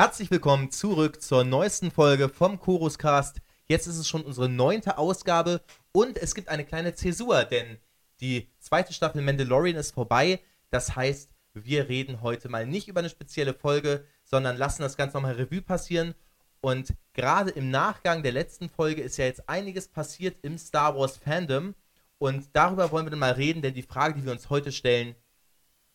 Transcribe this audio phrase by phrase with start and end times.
[0.00, 3.42] Herzlich willkommen zurück zur neuesten Folge vom Choruscast.
[3.68, 5.60] Jetzt ist es schon unsere neunte Ausgabe
[5.92, 7.76] und es gibt eine kleine Zäsur, denn
[8.22, 10.40] die zweite Staffel Mandalorian ist vorbei.
[10.70, 15.18] Das heißt, wir reden heute mal nicht über eine spezielle Folge, sondern lassen das Ganze
[15.18, 16.14] nochmal Revue passieren.
[16.62, 21.18] Und gerade im Nachgang der letzten Folge ist ja jetzt einiges passiert im Star Wars
[21.18, 21.74] Fandom.
[22.16, 25.14] Und darüber wollen wir dann mal reden, denn die Frage, die wir uns heute stellen,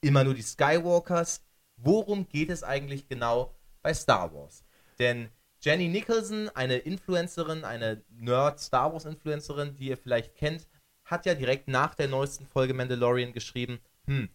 [0.02, 1.42] immer nur die Skywalkers.
[1.78, 3.55] Worum geht es eigentlich genau
[3.86, 4.64] bei Star Wars?
[4.98, 5.30] Denn
[5.62, 10.68] Jenny Nicholson, eine Influencerin, eine Nerd-Star Wars-Influencerin, die ihr vielleicht kennt,
[11.04, 14.30] hat ja direkt nach der neuesten Folge Mandalorian geschrieben, hm,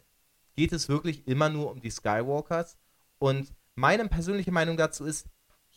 [0.54, 2.78] geht es wirklich immer nur um die Skywalkers?
[3.18, 5.26] Und meine persönliche Meinung dazu ist,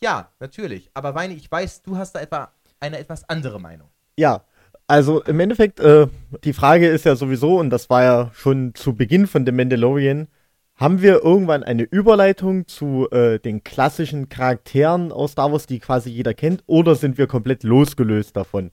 [0.00, 0.88] ja, natürlich.
[0.94, 3.90] Aber Weini, ich weiß, du hast da etwa eine etwas andere Meinung.
[4.16, 4.44] Ja,
[4.86, 6.06] also im Endeffekt, äh,
[6.44, 10.28] die Frage ist ja sowieso, und das war ja schon zu Beginn von The Mandalorian,
[10.76, 16.10] haben wir irgendwann eine Überleitung zu äh, den klassischen Charakteren aus Star Wars, die quasi
[16.10, 18.70] jeder kennt, oder sind wir komplett losgelöst davon?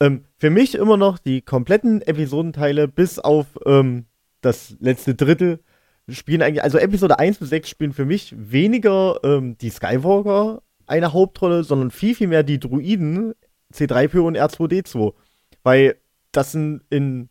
[0.00, 4.06] Ähm, für mich immer noch die kompletten Episodenteile bis auf ähm,
[4.40, 5.60] das letzte Drittel
[6.08, 11.12] spielen eigentlich, also Episode 1 bis 6 spielen für mich weniger ähm, die Skywalker eine
[11.12, 13.34] Hauptrolle, sondern viel, viel mehr die Druiden
[13.72, 15.14] C3PO und R2D2.
[15.62, 15.96] Weil
[16.32, 17.28] das sind in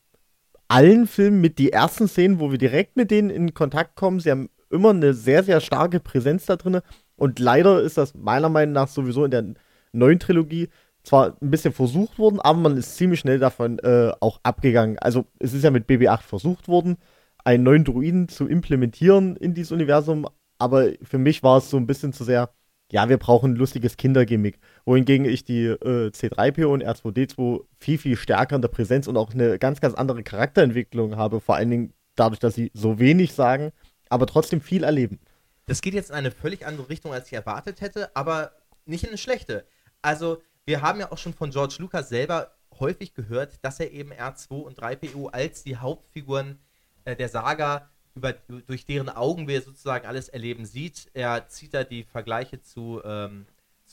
[0.67, 4.19] allen Filmen mit die ersten Szenen, wo wir direkt mit denen in Kontakt kommen.
[4.19, 6.81] Sie haben immer eine sehr, sehr starke Präsenz da drin.
[7.15, 9.45] Und leider ist das meiner Meinung nach sowieso in der
[9.93, 10.69] neuen Trilogie
[11.05, 14.97] zwar ein bisschen versucht worden, aber man ist ziemlich schnell davon äh, auch abgegangen.
[14.99, 16.97] Also es ist ja mit BB-8 versucht worden,
[17.43, 20.27] einen neuen Druiden zu implementieren in dieses Universum,
[20.57, 22.49] aber für mich war es so ein bisschen zu sehr,
[22.91, 24.59] ja, wir brauchen ein lustiges Kindergimmick.
[24.85, 29.33] Wohingegen ich die äh, C3PO und R2D2 viel, viel stärker in der Präsenz und auch
[29.33, 33.71] eine ganz, ganz andere Charakterentwicklung habe, vor allen Dingen dadurch, dass sie so wenig sagen,
[34.09, 35.19] aber trotzdem viel erleben.
[35.65, 38.51] Das geht jetzt in eine völlig andere Richtung, als ich erwartet hätte, aber
[38.85, 39.65] nicht in eine schlechte.
[40.01, 44.11] Also, wir haben ja auch schon von George Lucas selber häufig gehört, dass er eben
[44.11, 46.59] R2 und 3PO als die Hauptfiguren
[47.05, 51.09] äh, der Saga, über, durch deren Augen wir sozusagen alles erleben, sieht.
[51.13, 53.45] Er zieht da die Vergleiche zu, ähm,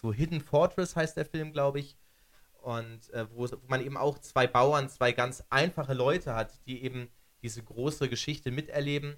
[0.03, 1.97] zu Hidden Fortress, heißt der Film, glaube ich.
[2.61, 7.09] Und äh, wo, man eben auch zwei Bauern, zwei ganz einfache Leute hat, die eben
[7.43, 9.17] diese große Geschichte miterleben.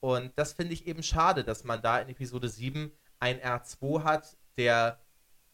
[0.00, 2.90] Und das finde ich eben schade, dass man da in Episode 7
[3.20, 5.00] ein R2 hat, der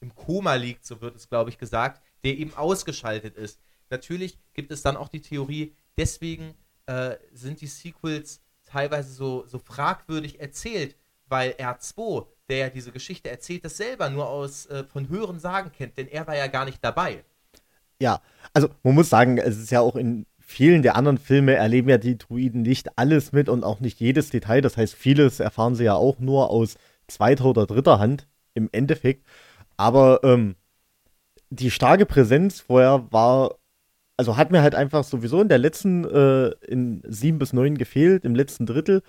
[0.01, 3.61] im Koma liegt, so wird es, glaube ich, gesagt, der eben ausgeschaltet ist.
[3.91, 6.55] Natürlich gibt es dann auch die Theorie, deswegen
[6.87, 13.31] äh, sind die Sequels teilweise so, so fragwürdig erzählt, weil R2, der ja diese Geschichte
[13.31, 16.65] erzählt, das selber nur aus äh, von höheren Sagen kennt, denn er war ja gar
[16.65, 17.25] nicht dabei.
[18.01, 18.21] Ja,
[18.53, 21.99] also man muss sagen, es ist ja auch in vielen der anderen Filme erleben ja
[21.99, 24.61] die Druiden nicht alles mit und auch nicht jedes Detail.
[24.63, 26.75] Das heißt, vieles erfahren sie ja auch nur aus
[27.07, 29.25] zweiter oder dritter Hand im Endeffekt.
[29.77, 30.57] Aber ähm,
[31.51, 33.61] die starke Präsenz vorher war
[34.21, 38.27] also hat mir halt einfach sowieso in der letzten, äh, in sieben bis neun gefehlt,
[38.27, 39.01] im letzten Drittel.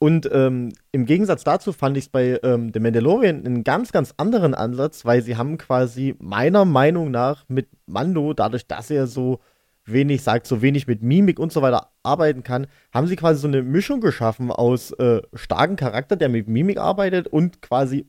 [0.00, 4.14] Und ähm, im Gegensatz dazu fand ich es bei ähm, The Mandalorian einen ganz, ganz
[4.16, 9.40] anderen Ansatz, weil sie haben quasi meiner Meinung nach mit Mando, dadurch, dass er so
[9.84, 13.48] wenig sagt, so wenig mit Mimik und so weiter arbeiten kann, haben sie quasi so
[13.48, 18.06] eine Mischung geschaffen aus äh, starken Charakter, der mit Mimik arbeitet und quasi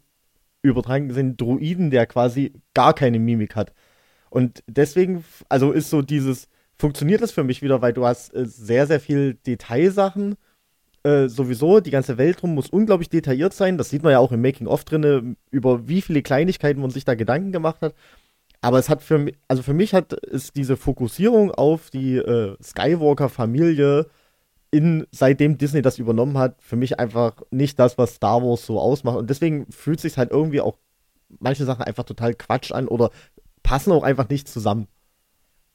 [0.61, 3.73] übertragen gesehen Druiden, der quasi gar keine Mimik hat.
[4.29, 8.45] Und deswegen, also ist so dieses, funktioniert das für mich wieder, weil du hast äh,
[8.45, 10.35] sehr, sehr viel Detailsachen.
[11.09, 13.79] Äh, sowieso, die ganze Welt rum muss unglaublich detailliert sein.
[13.79, 17.15] Das sieht man ja auch im Making-of drin, über wie viele Kleinigkeiten man sich da
[17.15, 17.95] Gedanken gemacht hat.
[18.61, 22.55] Aber es hat für mich, also für mich hat es diese Fokussierung auf die äh,
[22.61, 24.05] Skywalker-Familie
[24.69, 28.79] in, seitdem Disney das übernommen hat, für mich einfach nicht das, was Star Wars so
[28.79, 29.17] ausmacht.
[29.17, 30.77] Und deswegen fühlt sich halt irgendwie auch
[31.39, 33.09] manche Sachen einfach total Quatsch an oder
[33.63, 34.87] passen auch einfach nicht zusammen.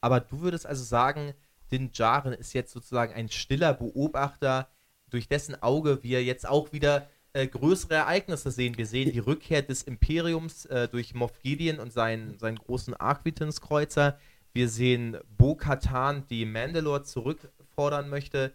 [0.00, 1.32] Aber du würdest also sagen,
[1.72, 4.68] Din Djarin ist jetzt sozusagen ein stiller Beobachter,
[5.14, 8.76] durch dessen Auge wir jetzt auch wieder äh, größere Ereignisse sehen.
[8.76, 14.18] Wir sehen die Rückkehr des Imperiums äh, durch Moff Gideon und seinen, seinen großen Arquitens-Kreuzer.
[14.52, 18.54] Wir sehen Bo-Katan, die Mandalore zurückfordern möchte.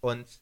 [0.00, 0.40] Und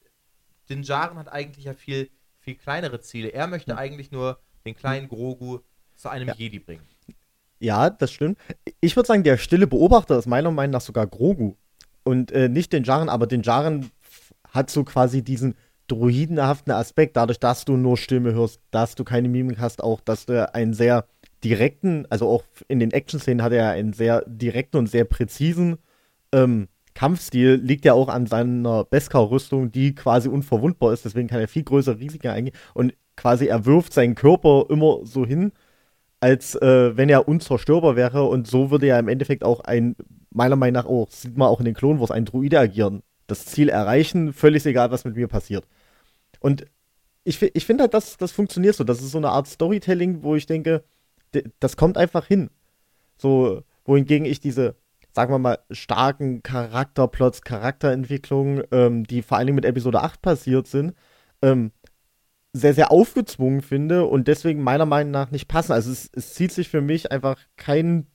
[0.71, 3.29] Din Djarin hat eigentlich ja viel, viel kleinere Ziele.
[3.29, 3.77] Er möchte ja.
[3.77, 5.61] eigentlich nur den kleinen Grogu
[5.95, 6.35] zu einem ja.
[6.35, 6.87] Jedi bringen.
[7.59, 8.39] Ja, das stimmt.
[8.81, 11.55] Ich würde sagen, der stille Beobachter ist meiner Meinung nach sogar Grogu.
[12.03, 13.91] Und äh, nicht den Jaren, aber den Jaren
[14.51, 15.55] hat so quasi diesen
[15.87, 20.27] druidenhaften Aspekt, dadurch, dass du nur Stimme hörst, dass du keine Mimik hast, auch, dass
[20.27, 21.07] du einen sehr
[21.43, 25.79] direkten, also auch in den Action-Szenen hat er einen sehr direkten und sehr präzisen
[26.33, 31.49] ähm, Kampfstil, liegt ja auch an seiner Beskar-Rüstung, die quasi unverwundbar ist, deswegen kann er
[31.49, 32.55] viel größere Risiken eingehen.
[32.75, 35.53] Und quasi er wirft seinen Körper immer so hin,
[36.21, 39.97] als äh, wenn er unzerstörbar wäre und so würde ja im Endeffekt auch ein,
[40.31, 43.03] meiner Meinung nach auch, sieht man auch in den Clone Wars, ein Druide agieren.
[43.31, 45.67] Das Ziel erreichen, völlig egal, was mit mir passiert.
[46.41, 46.67] Und
[47.25, 48.85] ich, ich finde halt, das, das funktioniert so.
[48.85, 50.85] Das ist so eine Art Storytelling, wo ich denke,
[51.61, 52.51] das kommt einfach hin.
[53.17, 54.77] So, wohingegen ich diese,
[55.13, 60.67] sagen wir mal, starken Charakterplots, Charakterentwicklungen, ähm, die vor allen Dingen mit Episode 8 passiert
[60.67, 60.95] sind,
[61.43, 61.73] ähm,
[62.53, 65.73] sehr, sehr aufgezwungen finde und deswegen meiner Meinung nach nicht passen.
[65.73, 68.07] Also es, es zieht sich für mich einfach kein,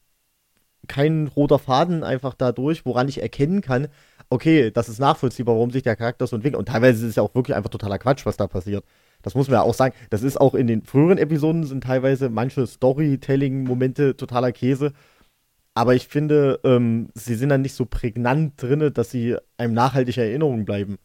[0.87, 3.87] kein roter Faden einfach dadurch, woran ich erkennen kann,
[4.35, 6.59] okay, das ist nachvollziehbar, warum sich der Charakter so entwickelt.
[6.59, 8.85] Und teilweise ist es ja auch wirklich einfach totaler Quatsch, was da passiert.
[9.21, 9.95] Das muss man ja auch sagen.
[10.09, 14.93] Das ist auch in den früheren Episoden sind teilweise manche Storytelling-Momente totaler Käse.
[15.73, 20.17] Aber ich finde, ähm, sie sind dann nicht so prägnant drin, dass sie einem nachhaltig
[20.17, 20.97] Erinnerung bleiben.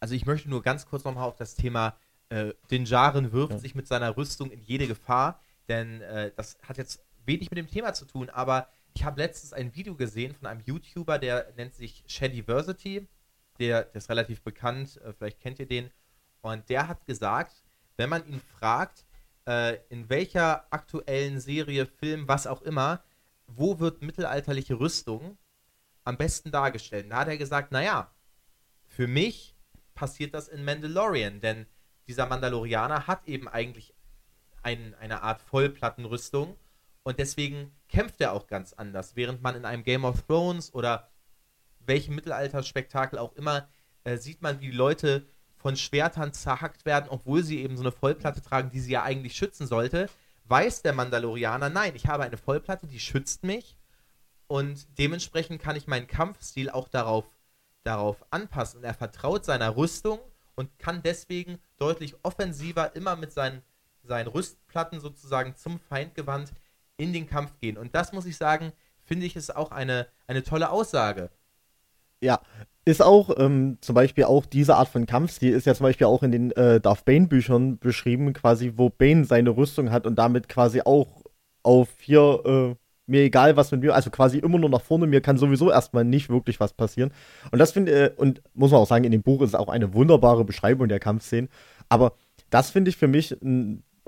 [0.00, 1.94] Also ich möchte nur ganz kurz nochmal auf das Thema
[2.28, 3.58] äh, Dinjaren wirft ja.
[3.58, 7.68] sich mit seiner Rüstung in jede Gefahr, denn äh, das hat jetzt wenig mit dem
[7.68, 11.74] Thema zu tun, aber ich habe letztens ein Video gesehen von einem YouTuber, der nennt
[11.74, 13.08] sich Shadiversity,
[13.58, 15.90] der, der ist relativ bekannt, äh, vielleicht kennt ihr den,
[16.40, 17.62] und der hat gesagt,
[17.96, 19.04] wenn man ihn fragt,
[19.46, 23.02] äh, in welcher aktuellen Serie, Film, was auch immer,
[23.46, 25.38] wo wird mittelalterliche Rüstung
[26.04, 27.06] am besten dargestellt?
[27.10, 28.10] Da hat er gesagt, naja,
[28.86, 29.56] für mich
[29.94, 31.66] passiert das in Mandalorian, denn
[32.08, 33.94] dieser Mandalorianer hat eben eigentlich
[34.62, 36.56] ein, eine Art Vollplattenrüstung.
[37.02, 39.16] Und deswegen kämpft er auch ganz anders.
[39.16, 41.08] Während man in einem Game of Thrones oder
[41.80, 43.68] welchem Mittelalterspektakel auch immer
[44.04, 47.92] äh, sieht man, wie die Leute von Schwertern zerhackt werden, obwohl sie eben so eine
[47.92, 50.08] Vollplatte tragen, die sie ja eigentlich schützen sollte,
[50.46, 53.76] weiß der Mandalorianer, nein, ich habe eine Vollplatte, die schützt mich
[54.48, 57.26] und dementsprechend kann ich meinen Kampfstil auch darauf,
[57.84, 58.78] darauf anpassen.
[58.78, 60.18] Und er vertraut seiner Rüstung
[60.54, 63.62] und kann deswegen deutlich offensiver immer mit seinen,
[64.02, 66.52] seinen Rüstplatten sozusagen zum Feind gewandt
[66.96, 67.76] in den Kampf gehen.
[67.76, 68.72] Und das muss ich sagen,
[69.02, 71.30] finde ich, ist auch eine, eine tolle Aussage.
[72.20, 72.40] Ja,
[72.84, 76.22] ist auch ähm, zum Beispiel auch diese Art von Kampfstil ist ja zum Beispiel auch
[76.22, 80.48] in den äh, Darth Bane Büchern beschrieben, quasi wo Bane seine Rüstung hat und damit
[80.48, 81.22] quasi auch
[81.62, 82.74] auf hier äh,
[83.06, 86.04] mir egal was mit mir, also quasi immer nur nach vorne, mir kann sowieso erstmal
[86.04, 87.12] nicht wirklich was passieren.
[87.50, 89.68] Und das finde äh, und muss man auch sagen, in dem Buch ist es auch
[89.68, 91.50] eine wunderbare Beschreibung der Kampfszenen,
[91.88, 92.14] aber
[92.50, 93.36] das finde ich für mich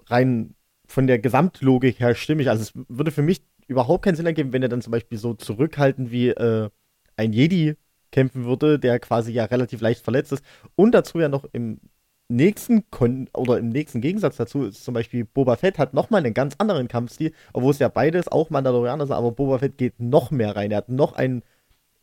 [0.06, 0.54] rein
[0.86, 2.48] von der Gesamtlogik her stimmig.
[2.48, 5.34] Also es würde für mich überhaupt keinen Sinn ergeben, wenn er dann zum Beispiel so
[5.34, 6.68] zurückhaltend wie äh,
[7.16, 7.76] ein Jedi
[8.12, 10.44] kämpfen würde, der quasi ja relativ leicht verletzt ist.
[10.76, 11.80] Und dazu ja noch im
[12.28, 16.34] nächsten Kon oder im nächsten Gegensatz dazu ist zum Beispiel Boba Fett hat nochmal einen
[16.34, 20.30] ganz anderen Kampfstil, obwohl es ja beides auch Mandalorianer sind, aber Boba Fett geht noch
[20.30, 20.70] mehr rein.
[20.70, 21.42] Er hat noch einen,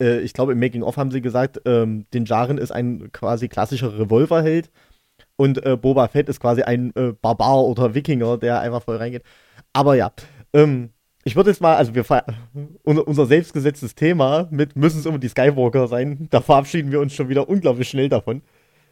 [0.02, 3.48] äh, ich glaube im Making of haben sie gesagt, ähm, den Jaren ist ein quasi
[3.48, 4.70] klassischer Revolverheld
[5.42, 9.24] und äh, Boba Fett ist quasi ein äh, Barbar oder Wikinger, der einfach voll reingeht.
[9.74, 10.12] Aber ja,
[10.54, 10.92] ähm,
[11.24, 12.06] ich würde jetzt mal, also wir
[12.84, 17.16] unser, unser selbstgesetztes Thema mit müssen es immer die Skywalker sein, da verabschieden wir uns
[17.16, 18.44] schon wieder unglaublich schnell davon.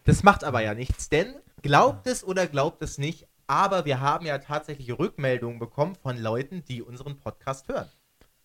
[0.06, 4.26] Das macht aber ja nichts, denn glaubt es oder glaubt es nicht, aber wir haben
[4.26, 7.90] ja tatsächlich Rückmeldungen bekommen von Leuten, die unseren Podcast hören.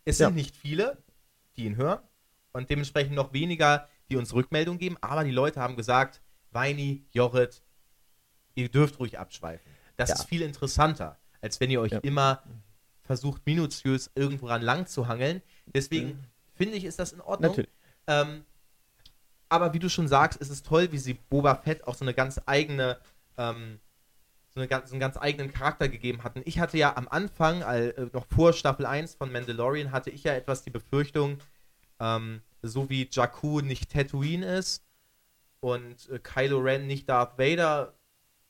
[0.04, 0.34] Es sind ja.
[0.34, 0.98] nicht viele,
[1.56, 2.00] die ihn hören
[2.52, 6.20] und dementsprechend noch weniger, die uns Rückmeldungen geben, aber die Leute haben gesagt,
[6.50, 7.63] Weini, Jorit,
[8.54, 9.70] ihr dürft ruhig abschweifen.
[9.96, 10.16] Das ja.
[10.16, 11.98] ist viel interessanter, als wenn ihr euch ja.
[12.00, 12.42] immer
[13.02, 15.42] versucht, minutiös irgendwo ran lang zu hangeln.
[15.66, 16.24] Deswegen mhm.
[16.54, 17.56] finde ich, ist das in Ordnung.
[18.06, 18.44] Ähm,
[19.48, 22.14] aber wie du schon sagst, ist es toll, wie sie Boba Fett auch so eine
[22.14, 22.98] ganz eigene,
[23.36, 23.78] ähm,
[24.54, 26.42] so, eine so einen ganz eigenen Charakter gegeben hatten.
[26.44, 30.34] Ich hatte ja am Anfang, äh, noch vor Staffel 1 von Mandalorian, hatte ich ja
[30.34, 31.38] etwas die Befürchtung,
[32.00, 34.82] ähm, so wie Jakku nicht Tatooine ist
[35.60, 37.94] und äh, Kylo Ren nicht Darth Vader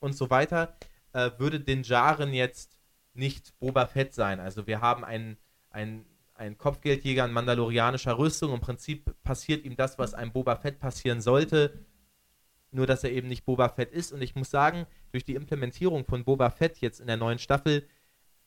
[0.01, 0.77] und so weiter,
[1.13, 2.77] äh, würde Din Djarin jetzt
[3.15, 4.41] nicht Boba Fett sein.
[4.41, 5.37] Also wir haben einen,
[5.71, 8.53] einen, einen Kopfgeldjäger in mandalorianischer Rüstung.
[8.53, 11.87] Im Prinzip passiert ihm das, was einem Boba Fett passieren sollte,
[12.71, 14.13] nur dass er eben nicht Boba Fett ist.
[14.13, 17.87] Und ich muss sagen, durch die Implementierung von Boba Fett jetzt in der neuen Staffel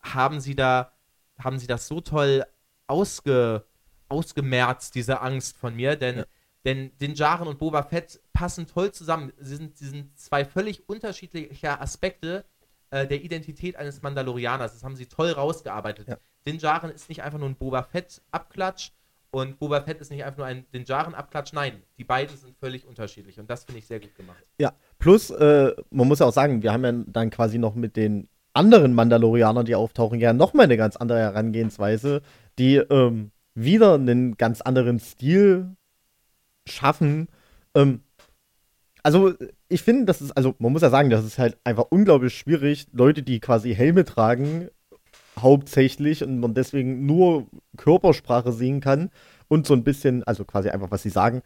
[0.01, 0.91] haben sie da,
[1.39, 2.45] haben sie das so toll
[2.87, 3.65] ausge,
[4.09, 6.25] ausgemerzt, diese Angst von mir, denn, ja.
[6.67, 9.31] Denn Din Djarin und Boba Fett passen toll zusammen.
[9.39, 12.43] Sie sind, sie sind zwei völlig unterschiedliche Aspekte
[12.89, 14.73] äh, der Identität eines Mandalorianers.
[14.73, 16.09] Das haben sie toll rausgearbeitet.
[16.09, 16.17] Ja.
[16.45, 18.91] Din Djarin ist nicht einfach nur ein Boba Fett-Abklatsch
[19.31, 21.53] und Boba Fett ist nicht einfach nur ein Din Djarin-Abklatsch.
[21.53, 24.43] Nein, die beiden sind völlig unterschiedlich und das finde ich sehr gut gemacht.
[24.59, 27.95] Ja, plus, äh, man muss ja auch sagen, wir haben ja dann quasi noch mit
[27.95, 32.21] den anderen Mandalorianern, die auftauchen, ja nochmal eine ganz andere Herangehensweise,
[32.59, 35.77] die ähm, wieder einen ganz anderen Stil
[36.67, 37.27] schaffen.
[37.75, 38.01] Ähm,
[39.03, 39.33] also
[39.69, 42.87] ich finde, das ist, also man muss ja sagen, das ist halt einfach unglaublich schwierig,
[42.91, 44.69] Leute, die quasi Helme tragen,
[45.39, 47.47] hauptsächlich und man deswegen nur
[47.77, 49.09] Körpersprache sehen kann
[49.47, 51.41] und so ein bisschen, also quasi einfach, was sie sagen,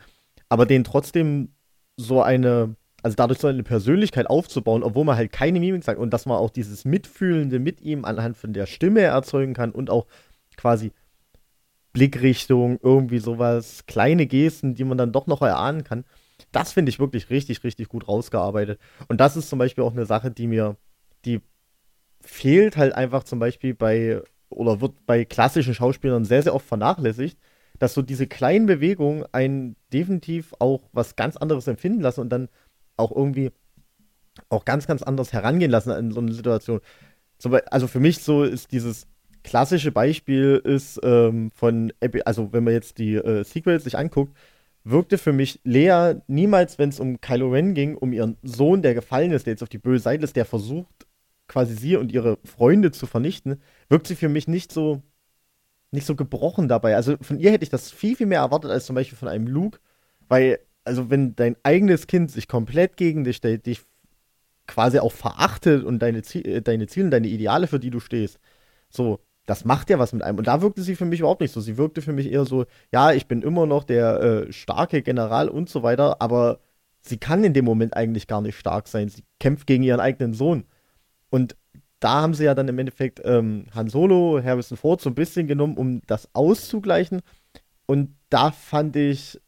[0.49, 1.49] aber denen trotzdem
[1.97, 6.11] so eine, also dadurch so eine Persönlichkeit aufzubauen, obwohl man halt keine Mimik sagt und
[6.11, 10.07] dass man auch dieses Mitfühlende mit ihm anhand von der Stimme erzeugen kann und auch
[10.57, 10.91] quasi
[11.93, 16.05] Blickrichtung, irgendwie sowas, kleine Gesten, die man dann doch noch erahnen kann.
[16.51, 18.79] Das finde ich wirklich richtig, richtig gut rausgearbeitet.
[19.07, 20.77] Und das ist zum Beispiel auch eine Sache, die mir,
[21.25, 21.41] die
[22.21, 27.37] fehlt halt einfach zum Beispiel bei, oder wird bei klassischen Schauspielern sehr, sehr oft vernachlässigt,
[27.79, 32.49] dass so diese kleinen Bewegungen einen definitiv auch was ganz anderes empfinden lassen und dann
[32.97, 33.51] auch irgendwie
[34.49, 36.79] auch ganz, ganz anders herangehen lassen in so eine Situation.
[37.71, 39.07] Also für mich so ist dieses
[39.43, 41.93] klassische Beispiel ist ähm, von,
[42.25, 44.35] also wenn man jetzt die äh, Sequels sich anguckt,
[44.83, 48.93] wirkte für mich Lea niemals, wenn es um Kylo Ren ging, um ihren Sohn, der
[48.93, 51.07] gefallen ist, der jetzt auf die böse Seite ist, der versucht,
[51.47, 55.01] quasi sie und ihre Freunde zu vernichten, wirkt sie für mich nicht so,
[55.91, 56.95] nicht so gebrochen dabei.
[56.95, 59.47] Also von ihr hätte ich das viel, viel mehr erwartet als zum Beispiel von einem
[59.47, 59.79] Luke,
[60.29, 63.81] weil, also wenn dein eigenes Kind sich komplett gegen dich stellt, dich
[64.67, 68.39] quasi auch verachtet und deine, Ziel, äh, deine Ziele, deine Ideale, für die du stehst,
[68.89, 70.37] so, das macht ja was mit einem.
[70.37, 71.61] Und da wirkte sie für mich überhaupt nicht so.
[71.61, 75.49] Sie wirkte für mich eher so, ja, ich bin immer noch der äh, starke General
[75.49, 76.59] und so weiter, aber
[77.01, 79.09] sie kann in dem Moment eigentlich gar nicht stark sein.
[79.09, 80.65] Sie kämpft gegen ihren eigenen Sohn.
[81.29, 81.55] Und
[81.99, 85.47] da haben sie ja dann im Endeffekt ähm, Han Solo, Harrison Ford so ein bisschen
[85.47, 87.21] genommen, um das auszugleichen.
[87.85, 89.39] Und da fand ich,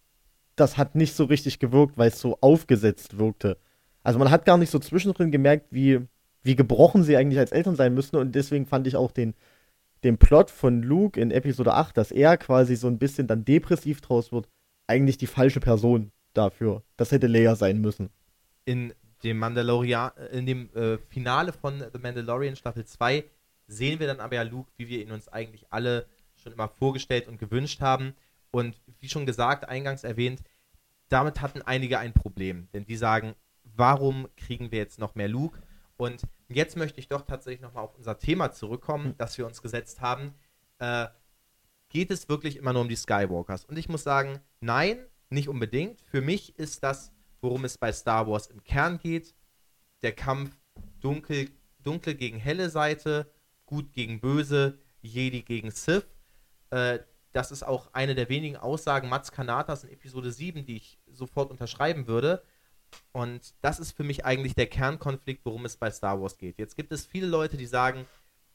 [0.55, 3.57] das hat nicht so richtig gewirkt, weil es so aufgesetzt wirkte.
[4.03, 6.01] Also man hat gar nicht so zwischendrin gemerkt, wie,
[6.43, 8.17] wie gebrochen sie eigentlich als Eltern sein müssen.
[8.17, 9.33] Und deswegen fand ich auch den,
[10.03, 14.01] den Plot von Luke in Episode 8, dass er quasi so ein bisschen dann depressiv
[14.01, 14.48] draus wird,
[14.88, 16.83] eigentlich die falsche Person dafür.
[16.98, 18.10] Das hätte Leia sein müssen.
[18.65, 18.93] In
[19.24, 23.24] dem Mandalorian, äh, in dem äh, Finale von The Mandalorian Staffel 2
[23.67, 26.05] sehen wir dann aber ja Luke, wie wir ihn uns eigentlich alle
[26.36, 28.13] schon immer vorgestellt und gewünscht haben.
[28.51, 30.41] Und wie schon gesagt, eingangs erwähnt,
[31.10, 32.67] damit hatten einige ein Problem.
[32.74, 35.62] Denn die sagen, warum kriegen wir jetzt noch mehr Luke?
[35.95, 36.22] Und
[36.55, 39.17] jetzt möchte ich doch tatsächlich nochmal auf unser Thema zurückkommen, hm.
[39.17, 40.33] das wir uns gesetzt haben.
[40.79, 41.07] Äh,
[41.89, 43.65] geht es wirklich immer nur um die Skywalkers?
[43.65, 46.01] Und ich muss sagen, nein, nicht unbedingt.
[46.01, 49.36] Für mich ist das, worum es bei Star Wars im Kern geht,
[50.01, 50.57] der Kampf
[51.00, 51.50] dunkel,
[51.81, 53.31] dunkle gegen helle Seite,
[53.65, 56.07] gut gegen böse, Jedi gegen Sith.
[56.69, 57.00] Äh,
[57.31, 61.51] das ist auch eine der wenigen Aussagen Mats Kanatas in Episode 7, die ich sofort
[61.51, 62.43] unterschreiben würde.
[63.12, 66.57] Und das ist für mich eigentlich der Kernkonflikt, worum es bei Star Wars geht.
[66.57, 68.05] Jetzt gibt es viele Leute, die sagen,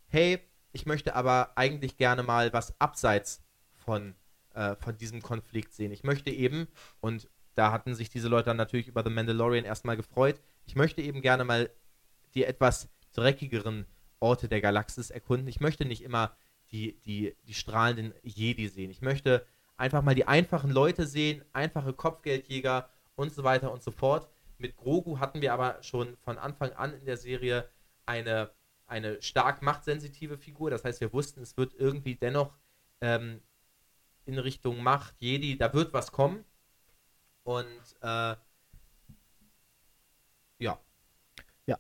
[0.09, 0.41] hey,
[0.73, 3.43] ich möchte aber eigentlich gerne mal was abseits
[3.75, 4.15] von,
[4.55, 5.93] äh, von diesem Konflikt sehen.
[5.93, 6.69] Ich möchte eben,
[7.01, 11.01] und da hatten sich diese Leute dann natürlich über The Mandalorian erstmal gefreut, ich möchte
[11.01, 11.71] eben gerne mal
[12.35, 13.87] die etwas dreckigeren
[14.21, 15.49] Orte der Galaxis erkunden.
[15.49, 16.37] Ich möchte nicht immer
[16.71, 18.91] die, die, die strahlenden Jedi sehen.
[18.91, 23.91] Ich möchte einfach mal die einfachen Leute sehen, einfache Kopfgeldjäger und so weiter und so
[23.91, 24.29] fort.
[24.59, 27.69] Mit Grogu hatten wir aber schon von Anfang an in der Serie
[28.07, 28.51] eine,
[28.87, 30.71] eine stark machtsensitive Figur.
[30.71, 32.55] Das heißt, wir wussten, es wird irgendwie dennoch
[33.01, 33.41] ähm,
[34.25, 36.45] in Richtung Macht, Jedi, da wird was kommen.
[37.43, 37.67] Und
[38.03, 38.37] äh,
[40.59, 40.79] ja.
[41.67, 41.79] Ja.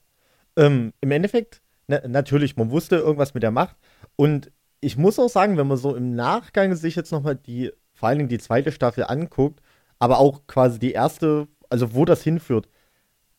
[0.56, 3.76] Ähm, Im Endeffekt, na, natürlich, man wusste irgendwas mit der Macht.
[4.16, 8.08] Und ich muss auch sagen, wenn man so im Nachgang sich jetzt nochmal die, vor
[8.08, 9.60] allen Dingen die zweite Staffel anguckt,
[9.98, 12.68] aber auch quasi die erste, also wo das hinführt.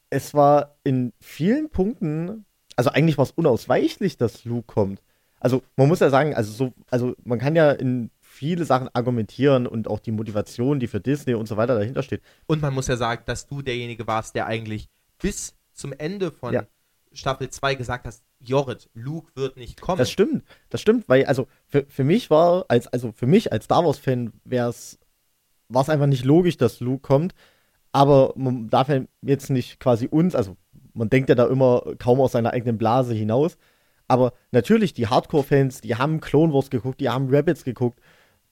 [0.10, 5.02] Es war in vielen Punkten, also eigentlich war es unausweichlich, dass Luke kommt.
[5.40, 9.68] Also man muss ja sagen, also so, also man kann ja in viele Sachen argumentieren
[9.68, 12.22] und auch die Motivation, die für Disney und so weiter dahinter steht.
[12.48, 16.54] Und man muss ja sagen, dass du derjenige warst, der eigentlich bis zum Ende von
[16.54, 16.64] ja.
[17.12, 19.98] Staffel 2 gesagt hast, Jorrit, Luke wird nicht kommen.
[19.98, 23.66] Das stimmt, das stimmt, weil also für, für mich war, als, also für mich als
[23.66, 24.99] Star Wars-Fan wäre es
[25.70, 27.34] war es einfach nicht logisch, dass Luke kommt.
[27.92, 30.58] Aber man darf ja jetzt nicht quasi uns, also
[30.94, 33.58] man denkt ja da immer kaum aus seiner eigenen Blase hinaus.
[34.08, 38.00] Aber natürlich, die Hardcore-Fans, die haben Clone Wars geguckt, die haben Rabbits geguckt,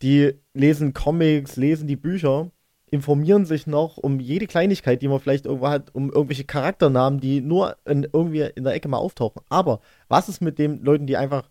[0.01, 2.51] die lesen Comics, lesen die Bücher,
[2.89, 7.41] informieren sich noch um jede Kleinigkeit, die man vielleicht irgendwo hat, um irgendwelche Charakternamen, die
[7.41, 9.41] nur in, irgendwie in der Ecke mal auftauchen.
[9.49, 11.49] Aber was ist mit den Leuten, die einfach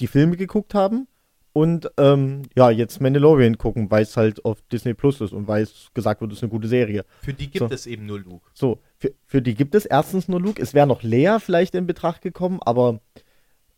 [0.00, 1.08] die Filme geguckt haben
[1.52, 5.62] und ähm, ja, jetzt Mandalorian gucken, weil es halt auf Disney Plus ist und weil
[5.62, 7.04] es gesagt wird, es ist eine gute Serie.
[7.20, 7.74] Für die gibt so.
[7.74, 8.46] es eben nur Luke.
[8.54, 10.62] So, für, für die gibt es erstens nur Luke.
[10.62, 13.00] Es wäre noch Lea vielleicht in Betracht gekommen, aber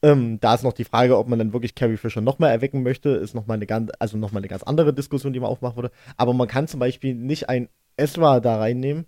[0.02, 3.10] ähm, da ist noch die Frage, ob man dann wirklich Carrie Fisher nochmal erwecken möchte,
[3.10, 5.92] ist nochmal eine ganz, also noch mal eine ganz andere Diskussion, die man aufmachen würde.
[6.16, 9.06] Aber man kann zum Beispiel nicht ein Ezra da reinnehmen,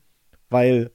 [0.50, 0.90] weil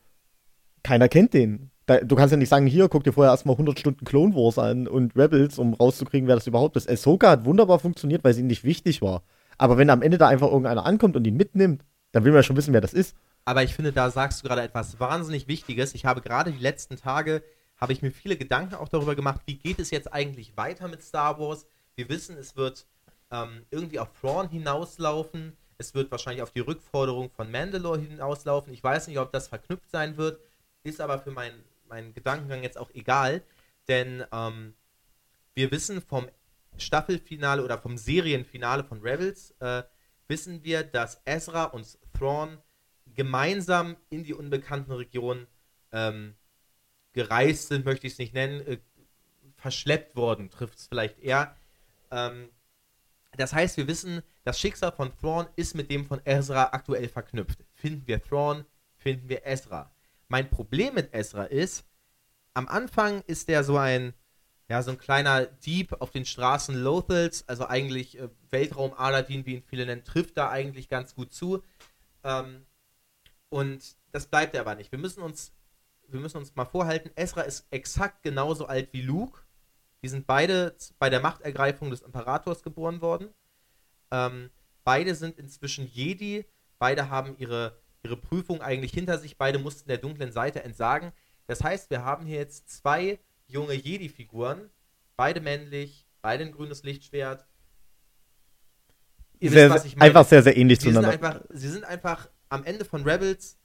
[0.83, 1.69] keiner kennt den.
[1.89, 4.59] Da, du kannst ja nicht sagen, hier, guck dir vorher erstmal 100 Stunden Clone Wars
[4.59, 6.87] an und Rebels, um rauszukriegen, wer das überhaupt ist.
[6.87, 9.23] Ahsoka hat wunderbar funktioniert, weil sie nicht wichtig war.
[9.57, 12.43] Aber wenn am Ende da einfach irgendeiner ankommt und ihn mitnimmt, dann will man ja
[12.43, 13.15] schon wissen, wer das ist.
[13.43, 15.95] Aber ich finde, da sagst du gerade etwas wahnsinnig Wichtiges.
[15.95, 17.41] Ich habe gerade die letzten Tage,
[17.77, 21.01] habe ich mir viele Gedanken auch darüber gemacht, wie geht es jetzt eigentlich weiter mit
[21.01, 21.65] Star Wars.
[21.95, 22.85] Wir wissen, es wird
[23.31, 25.53] ähm, irgendwie auf Thrawn hinauslaufen.
[25.79, 28.71] Es wird wahrscheinlich auf die Rückforderung von Mandalore hinauslaufen.
[28.73, 30.39] Ich weiß nicht, ob das verknüpft sein wird,
[30.83, 33.43] ist aber für meinen mein Gedankengang jetzt auch egal,
[33.87, 34.75] denn ähm,
[35.55, 36.27] wir wissen vom
[36.77, 39.83] Staffelfinale oder vom Serienfinale von Rebels, äh,
[40.27, 42.59] wissen wir, dass Ezra und Thrawn
[43.15, 45.47] gemeinsam in die unbekannten Regionen
[45.91, 46.35] ähm,
[47.13, 48.77] gereist sind, möchte ich es nicht nennen, äh,
[49.57, 51.55] verschleppt worden, trifft es vielleicht eher.
[52.11, 52.49] Ähm,
[53.35, 57.59] das heißt, wir wissen, das Schicksal von Thrawn ist mit dem von Ezra aktuell verknüpft.
[57.73, 58.65] Finden wir Thrawn,
[58.97, 59.91] finden wir Ezra.
[60.29, 61.85] Mein Problem mit Ezra ist,
[62.53, 64.13] am Anfang ist der so ein,
[64.69, 69.55] ja, so ein kleiner Dieb auf den Straßen Lothals, also eigentlich äh, Weltraum Aladdin, wie
[69.55, 71.63] ihn viele nennen, trifft da eigentlich ganz gut zu.
[72.23, 72.65] Ähm,
[73.49, 74.91] und das bleibt er aber nicht.
[74.91, 75.51] Wir müssen uns,
[76.07, 79.41] wir müssen uns mal vorhalten, Ezra ist exakt genauso alt wie Luke.
[80.03, 83.33] Die sind beide bei der Machtergreifung des Imperators geboren worden.
[84.11, 84.51] Ähm,
[84.83, 86.45] beide sind inzwischen Jedi.
[86.77, 89.37] Beide haben ihre, ihre Prüfung eigentlich hinter sich.
[89.37, 91.11] Beide mussten der dunklen Seite entsagen.
[91.47, 94.69] Das heißt, wir haben hier jetzt zwei junge Jedi-Figuren.
[95.15, 97.45] Beide männlich, beide ein grünes Lichtschwert.
[99.39, 100.09] Ihr sehr, wisst, was ich meine.
[100.09, 101.11] Einfach sehr, sehr ähnlich sie zueinander.
[101.11, 103.57] Sind einfach, sie sind einfach am Ende von Rebels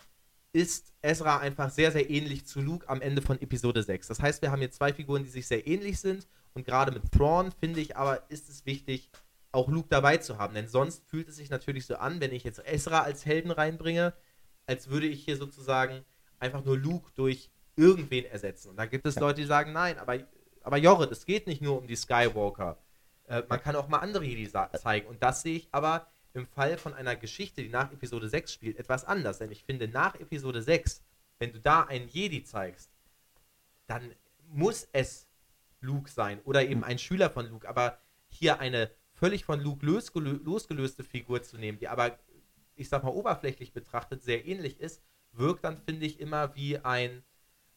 [0.55, 4.07] ist Ezra einfach sehr, sehr ähnlich zu Luke am Ende von Episode 6.
[4.07, 6.29] Das heißt, wir haben hier zwei Figuren, die sich sehr ähnlich sind.
[6.55, 9.11] Und gerade mit Thrawn, finde ich aber, ist es wichtig,
[9.51, 10.55] auch Luke dabei zu haben.
[10.55, 14.15] Denn sonst fühlt es sich natürlich so an, wenn ich jetzt Ezra als Helden reinbringe,
[14.67, 16.05] als würde ich hier sozusagen
[16.39, 18.71] einfach nur Luke durch irgendwen ersetzen.
[18.71, 19.21] Und da gibt es ja.
[19.21, 20.19] Leute, die sagen, nein, aber,
[20.63, 22.79] aber Jorrit, es geht nicht nur um die Skywalker.
[23.27, 25.09] Äh, man kann auch mal andere Jedi zeigen.
[25.09, 28.79] Und das sehe ich aber im Fall von einer Geschichte, die nach Episode 6 spielt,
[28.79, 29.39] etwas anders.
[29.39, 31.03] Denn ich finde, nach Episode 6,
[31.39, 32.91] wenn du da einen Jedi zeigst,
[33.87, 34.13] dann
[34.51, 35.29] muss es
[35.81, 37.69] Luke sein oder eben ein Schüler von Luke.
[37.69, 37.99] Aber
[38.29, 42.19] hier eine völlig von Luke losgelöste Figur zu nehmen, die aber,
[42.77, 47.23] ich sag mal, oberflächlich betrachtet sehr ähnlich ist, wirkt dann, finde ich, immer wie ein,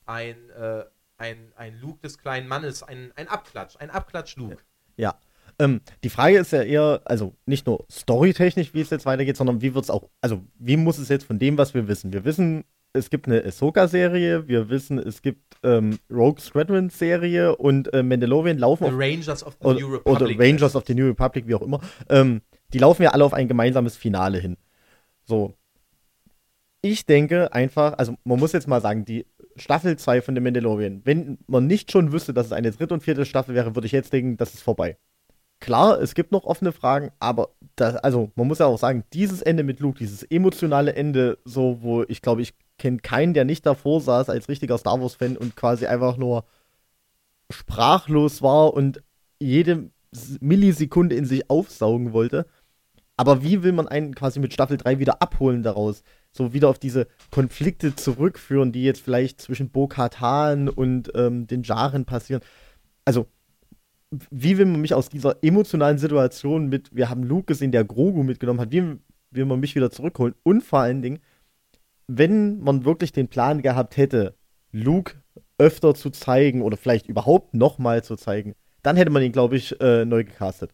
[0.06, 0.86] ein, äh,
[1.18, 4.58] ein, ein Luke des kleinen Mannes, ein, ein Abklatsch, ein Abklatsch-Luke.
[4.96, 5.20] Ja,
[5.60, 9.62] ähm, die Frage ist ja eher, also nicht nur storytechnisch, wie es jetzt weitergeht, sondern
[9.62, 12.14] wie wird es auch, also wie muss es jetzt von dem, was wir wissen?
[12.14, 18.04] Wir wissen, es gibt eine Ahsoka-Serie, wir wissen, es gibt ähm, Rogue Squadron-Serie und äh,
[18.04, 20.22] Mandalorian laufen the auf, Rangers of the New Republic.
[20.22, 21.82] Oder Rangers of the New Republic, wie auch immer.
[22.10, 22.42] Ähm,
[22.74, 24.58] die laufen ja alle auf ein gemeinsames Finale hin.
[25.28, 25.54] So.
[26.82, 31.02] Ich denke einfach, also man muss jetzt mal sagen, die Staffel 2 von The Mandalorian,
[31.04, 33.92] wenn man nicht schon wüsste, dass es eine dritte und vierte Staffel wäre, würde ich
[33.92, 34.98] jetzt denken, das ist vorbei.
[35.60, 39.42] Klar, es gibt noch offene Fragen, aber das, also man muss ja auch sagen, dieses
[39.42, 43.66] Ende mit Luke, dieses emotionale Ende, so wo ich glaube, ich kenne keinen, der nicht
[43.66, 46.46] davor saß als richtiger Star Wars-Fan und quasi einfach nur
[47.50, 49.02] sprachlos war und
[49.40, 49.90] jede
[50.40, 52.46] Millisekunde in sich aufsaugen wollte.
[53.18, 56.04] Aber wie will man einen quasi mit Staffel 3 wieder abholen daraus?
[56.32, 62.06] So wieder auf diese Konflikte zurückführen, die jetzt vielleicht zwischen Bo-Katan und ähm, den Jaren
[62.06, 62.42] passieren.
[63.06, 63.26] Also,
[64.30, 68.24] wie will man mich aus dieser emotionalen Situation mit, wir haben Luke gesehen, der Grogu
[68.24, 69.00] mitgenommen hat, wie
[69.32, 70.36] will man mich wieder zurückholen?
[70.44, 71.20] Und vor allen Dingen,
[72.06, 74.36] wenn man wirklich den Plan gehabt hätte,
[74.72, 75.16] Luke
[75.58, 78.54] öfter zu zeigen oder vielleicht überhaupt nochmal zu zeigen,
[78.84, 80.72] dann hätte man ihn, glaube ich, äh, neu gecastet.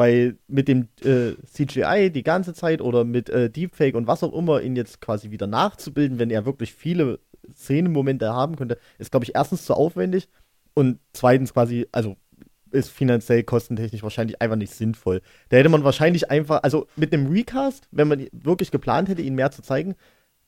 [0.00, 4.32] Weil mit dem äh, CGI die ganze Zeit oder mit äh, Deepfake und was auch
[4.32, 7.18] immer ihn jetzt quasi wieder nachzubilden, wenn er wirklich viele
[7.54, 10.30] Szenenmomente haben könnte, ist, glaube ich, erstens zu aufwendig
[10.72, 12.16] und zweitens quasi, also
[12.70, 15.20] ist finanziell kostentechnisch wahrscheinlich einfach nicht sinnvoll.
[15.50, 19.34] Da hätte man wahrscheinlich einfach, also mit einem Recast, wenn man wirklich geplant hätte, ihn
[19.34, 19.96] mehr zu zeigen,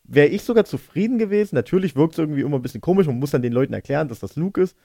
[0.04, 1.56] wäre ich sogar zufrieden gewesen.
[1.56, 4.20] Natürlich wirkt es irgendwie immer ein bisschen komisch, man muss dann den Leuten erklären, dass
[4.20, 4.78] das Luke ist.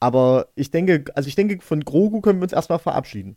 [0.00, 3.36] Aber ich denke, also ich denke, von Grogu können wir uns erstmal verabschieden.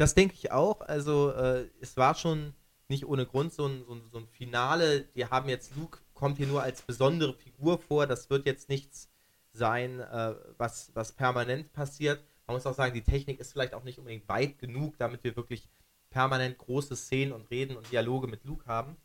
[0.00, 0.80] Das denke ich auch.
[0.80, 2.54] Also äh, es war schon
[2.88, 5.06] nicht ohne Grund so ein, so, ein, so ein Finale.
[5.12, 8.06] Wir haben jetzt Luke, kommt hier nur als besondere Figur vor.
[8.06, 9.10] Das wird jetzt nichts
[9.52, 12.24] sein, äh, was, was permanent passiert.
[12.46, 15.36] Man muss auch sagen, die Technik ist vielleicht auch nicht unbedingt weit genug, damit wir
[15.36, 15.68] wirklich
[16.08, 18.96] permanent große Szenen und Reden und Dialoge mit Luke haben.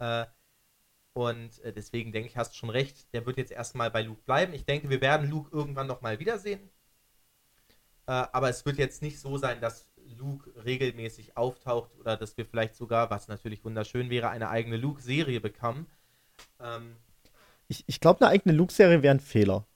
[0.00, 0.26] Äh,
[1.12, 4.22] und äh, deswegen denke ich, hast du schon recht, der wird jetzt erstmal bei Luke
[4.26, 4.54] bleiben.
[4.54, 6.68] Ich denke, wir werden Luke irgendwann nochmal wiedersehen.
[8.06, 12.46] Äh, aber es wird jetzt nicht so sein, dass Luke regelmäßig auftaucht oder dass wir
[12.46, 15.86] vielleicht sogar, was natürlich wunderschön wäre, eine eigene Luke-Serie bekommen.
[16.60, 16.96] Ähm,
[17.68, 19.66] ich, ich glaube, eine eigene Luke-Serie wäre ein Fehler.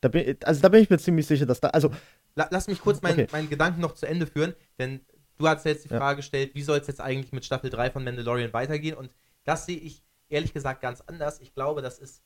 [0.00, 1.90] Da bin, also da bin ich mir ziemlich sicher, dass da, also.
[2.34, 3.28] Lass mich kurz meinen, okay.
[3.32, 5.00] meinen Gedanken noch zu Ende führen, denn
[5.38, 6.14] du hast jetzt die Frage ja.
[6.14, 8.96] gestellt, wie soll es jetzt eigentlich mit Staffel 3 von Mandalorian weitergehen?
[8.96, 11.40] Und das sehe ich ehrlich gesagt ganz anders.
[11.40, 12.22] Ich glaube, das ist,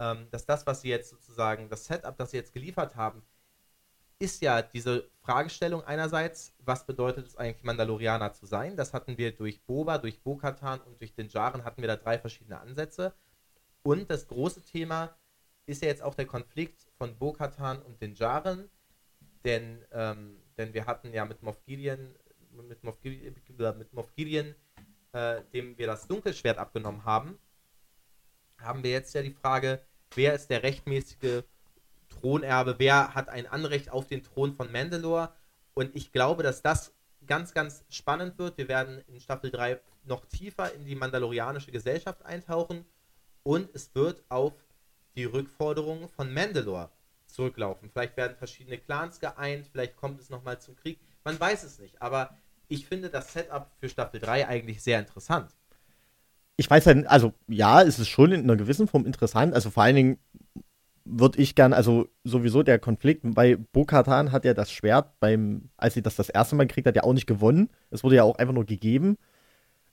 [0.00, 3.22] ähm, dass das, was sie jetzt sozusagen, das Setup, das sie jetzt geliefert haben,
[4.18, 8.76] ist ja diese Fragestellung einerseits, was bedeutet es eigentlich, Mandalorianer zu sein?
[8.76, 12.18] Das hatten wir durch Boba, durch Bo-Katan und durch den Jaren hatten wir da drei
[12.18, 13.14] verschiedene Ansätze.
[13.82, 15.16] Und das große Thema
[15.66, 18.70] ist ja jetzt auch der Konflikt von Bo-Katan und den Jaren,
[19.44, 22.14] denn, ähm, denn wir hatten ja mit Moff Gideon,
[22.68, 24.54] mit Moff Gideon, mit Moff Gideon
[25.14, 27.38] äh, dem wir das Dunkelschwert abgenommen haben,
[28.58, 29.80] haben wir jetzt ja die Frage,
[30.14, 31.44] wer ist der rechtmäßige
[32.20, 35.32] Thronerbe, wer hat ein Anrecht auf den Thron von Mandalore
[35.74, 36.92] und ich glaube, dass das
[37.26, 38.58] ganz, ganz spannend wird.
[38.58, 42.84] Wir werden in Staffel 3 noch tiefer in die mandalorianische Gesellschaft eintauchen
[43.42, 44.52] und es wird auf
[45.16, 46.90] die Rückforderungen von Mandalore
[47.26, 47.90] zurücklaufen.
[47.90, 50.98] Vielleicht werden verschiedene Clans geeint, vielleicht kommt es nochmal zum Krieg.
[51.24, 52.36] Man weiß es nicht, aber
[52.68, 55.50] ich finde das Setup für Staffel 3 eigentlich sehr interessant.
[56.56, 59.54] Ich weiß halt, also ja, es ist schon in einer gewissen Form interessant.
[59.54, 60.18] Also vor allen Dingen
[61.04, 65.94] würde ich gern, also sowieso der Konflikt bei Bo-Katan hat ja das Schwert beim, als
[65.94, 67.68] sie das das erste Mal gekriegt hat, ja auch nicht gewonnen.
[67.90, 69.16] Es wurde ja auch einfach nur gegeben.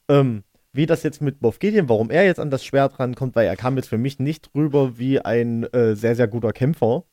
[0.08, 0.44] Ähm,
[0.74, 3.58] wie das jetzt mit Moff Gideon, warum er jetzt an das Schwert rankommt, weil er
[3.58, 7.04] kam jetzt für mich nicht rüber wie ein äh, sehr, sehr guter Kämpfer.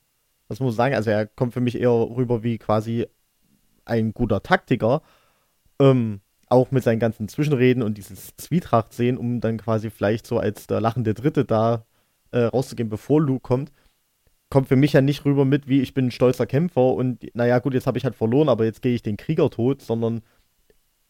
[0.48, 0.94] Das muss ich sagen.
[0.94, 3.06] Also er kommt für mich eher rüber wie quasi
[3.84, 5.02] ein guter Taktiker.
[5.80, 10.38] Ähm, auch mit seinen ganzen Zwischenreden und dieses Zwietracht sehen, um dann quasi vielleicht so
[10.38, 11.84] als der lachende Dritte da
[12.30, 13.72] äh, rauszugehen, bevor Luke kommt,
[14.50, 17.58] kommt für mich ja nicht rüber mit, wie ich bin ein stolzer Kämpfer und naja,
[17.58, 20.22] gut, jetzt habe ich halt verloren, aber jetzt gehe ich den Krieger tot, sondern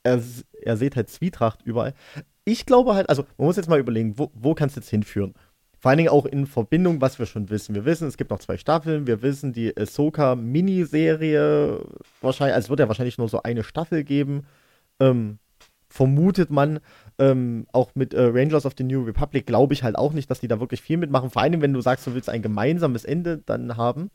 [0.02, 0.22] er,
[0.62, 1.94] er sieht halt Zwietracht überall.
[2.44, 5.34] Ich glaube halt, also man muss jetzt mal überlegen, wo, wo kann es jetzt hinführen?
[5.78, 7.74] Vor allen Dingen auch in Verbindung, was wir schon wissen.
[7.74, 9.06] Wir wissen, es gibt noch zwei Staffeln.
[9.06, 11.84] Wir wissen, die Ahsoka-Miniserie,
[12.20, 14.44] wahrscheinlich, also es wird ja wahrscheinlich nur so eine Staffel geben.
[14.98, 15.38] Ähm,
[15.88, 16.80] vermutet man,
[17.18, 20.40] ähm, auch mit äh, Rangers of the New Republic, glaube ich halt auch nicht, dass
[20.40, 21.30] die da wirklich viel mitmachen.
[21.30, 24.10] Vor allem, wenn du sagst, du willst ein gemeinsames Ende dann haben.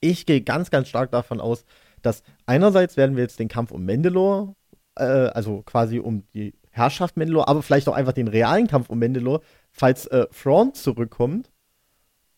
[0.00, 1.64] Ich gehe ganz, ganz stark davon aus,
[2.02, 4.54] dass einerseits werden wir jetzt den Kampf um Mandalore,
[4.96, 8.98] äh, also quasi um die Herrschaft Mandalore, aber vielleicht auch einfach den realen Kampf um
[8.98, 11.50] Mandalore, falls äh, Thrawn zurückkommt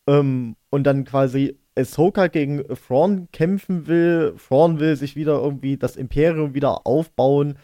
[0.08, 5.96] ähm, und dann quasi Ahsoka gegen Thrawn kämpfen will, Thrawn will sich wieder irgendwie das
[5.96, 7.56] Imperium wieder aufbauen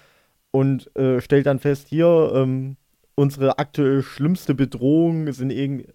[0.50, 2.76] und äh, stellt dann fest, hier, ähm,
[3.14, 5.86] unsere aktuell schlimmste Bedrohung sind,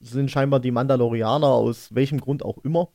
[0.00, 2.88] sind scheinbar die Mandalorianer, aus welchem Grund auch immer.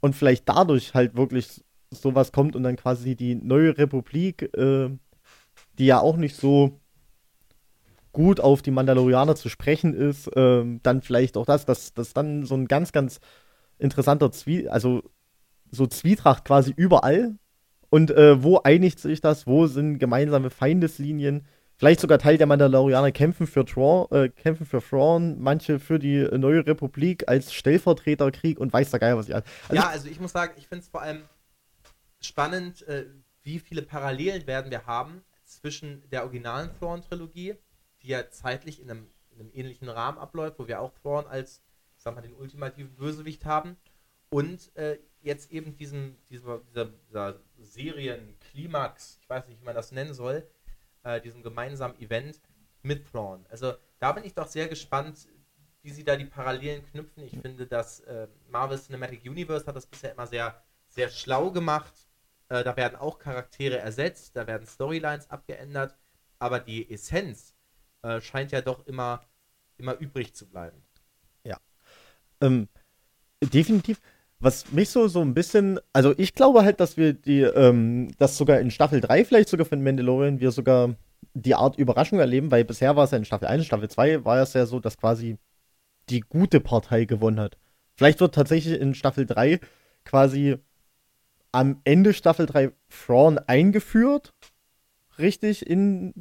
[0.00, 4.90] Und vielleicht dadurch halt wirklich sowas kommt und dann quasi die neue Republik, äh,
[5.78, 6.80] die ja auch nicht so
[8.12, 12.44] gut auf die Mandalorianer zu sprechen ist, ähm, dann vielleicht auch das, dass das dann
[12.44, 13.20] so ein ganz, ganz
[13.78, 15.02] interessanter Zwie also
[15.70, 17.34] so Zwietracht quasi überall.
[17.94, 19.46] Und äh, wo einigt sich das?
[19.46, 21.46] Wo sind gemeinsame Feindeslinien?
[21.76, 26.22] Vielleicht sogar Teil der Mandalorianer kämpfen für Thrawn, äh, kämpfen für Thrawn, manche für die
[26.36, 30.32] neue Republik als Stellvertreterkrieg und weiß der Geil, was ich also Ja, also ich muss
[30.32, 31.22] sagen, ich finde es vor allem
[32.20, 33.06] spannend, äh,
[33.44, 37.54] wie viele Parallelen werden wir haben zwischen der originalen Thrawn-Trilogie
[38.04, 41.62] die ja zeitlich in einem, in einem ähnlichen Rahmen abläuft, wo wir auch Thrawn als,
[41.96, 43.76] sag mal, den ultimativen Bösewicht haben.
[44.30, 49.92] Und äh, jetzt eben diesem, dieser, dieser, dieser Serienklimax, ich weiß nicht, wie man das
[49.92, 50.46] nennen soll,
[51.02, 52.40] äh, diesem gemeinsamen Event
[52.82, 53.44] mit Thrawn.
[53.48, 55.26] Also da bin ich doch sehr gespannt,
[55.82, 57.24] wie sie da die Parallelen knüpfen.
[57.24, 61.92] Ich finde, dass äh, Marvel Cinematic Universe hat das bisher immer sehr, sehr schlau gemacht.
[62.48, 65.96] Äh, da werden auch Charaktere ersetzt, da werden Storylines abgeändert,
[66.38, 67.54] aber die Essenz
[68.02, 69.26] äh, scheint ja doch immer,
[69.78, 70.82] immer übrig zu bleiben.
[71.44, 71.58] Ja.
[72.40, 72.68] Ähm,
[73.42, 74.00] definitiv.
[74.44, 78.36] Was mich so, so ein bisschen, also ich glaube halt, dass wir die, ähm, dass
[78.36, 80.96] sogar in Staffel 3 vielleicht sogar von Mandalorian wir sogar
[81.32, 84.42] die Art Überraschung erleben, weil bisher war es ja in Staffel 1, Staffel 2 war
[84.42, 85.38] es ja so, dass quasi
[86.10, 87.56] die gute Partei gewonnen hat.
[87.96, 89.60] Vielleicht wird tatsächlich in Staffel 3
[90.04, 90.56] quasi
[91.50, 94.34] am Ende Staffel 3 Thrawn eingeführt,
[95.18, 96.12] richtig in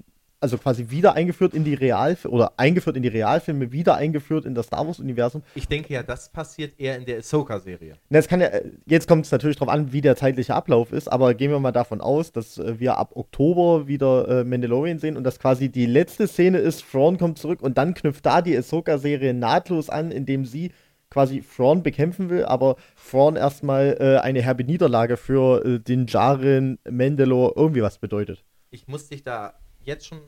[0.43, 4.53] also quasi wieder eingeführt in die Realfilme oder eingeführt in die Realfilme, wieder eingeführt in
[4.53, 5.41] das Star Wars-Universum.
[5.55, 7.95] Ich denke ja, das passiert eher in der Ahsoka-Serie.
[8.09, 8.49] Jetzt, ja,
[8.85, 11.71] jetzt kommt es natürlich darauf an, wie der zeitliche Ablauf ist, aber gehen wir mal
[11.71, 15.85] davon aus, dass äh, wir ab Oktober wieder äh, Mandalorian sehen und dass quasi die
[15.85, 20.43] letzte Szene ist, Thrawn kommt zurück und dann knüpft da die Ahsoka-Serie nahtlos an, indem
[20.43, 20.71] sie
[21.09, 22.75] quasi Thrawn bekämpfen will, aber
[23.09, 28.43] Thrawn erstmal äh, eine herbe Niederlage für äh, den Jaren Mandalore irgendwie was bedeutet.
[28.71, 29.53] Ich muss dich da
[29.85, 30.19] jetzt schon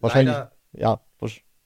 [0.00, 1.00] Wahrscheinlich, leider, ja.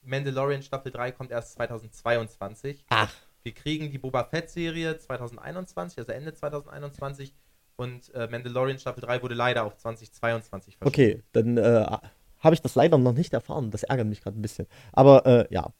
[0.05, 2.85] Mandalorian Staffel 3 kommt erst 2022.
[2.89, 3.13] Ach.
[3.43, 7.33] Wir kriegen die Boba Fett-Serie 2021, also Ende 2021.
[7.75, 10.87] Und äh, Mandalorian Staffel 3 wurde leider auf 2022 verschoben.
[10.87, 11.85] Okay, dann äh,
[12.39, 13.71] habe ich das leider noch nicht erfahren.
[13.71, 14.67] Das ärgert mich gerade ein bisschen.
[14.93, 15.73] Aber äh, ja.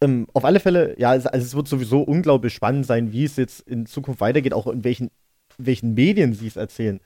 [0.00, 3.60] Ähm, auf alle Fälle, ja, also, es wird sowieso unglaublich spannend sein, wie es jetzt
[3.60, 5.10] in Zukunft weitergeht, auch in welchen,
[5.56, 7.00] welchen Medien sie es erzählen.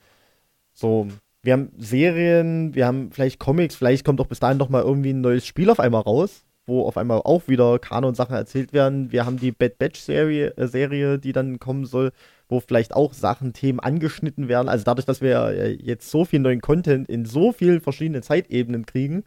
[0.73, 1.07] So,
[1.41, 5.11] wir haben Serien, wir haben vielleicht Comics, vielleicht kommt auch bis dahin noch mal irgendwie
[5.11, 9.11] ein neues Spiel auf einmal raus, wo auf einmal auch wieder Kanon-Sachen erzählt werden.
[9.11, 12.11] Wir haben die Bad Batch-Serie, äh, Serie, die dann kommen soll,
[12.49, 14.69] wo vielleicht auch Sachen, Themen angeschnitten werden.
[14.69, 19.23] Also dadurch, dass wir jetzt so viel neuen Content in so vielen verschiedenen Zeitebenen kriegen,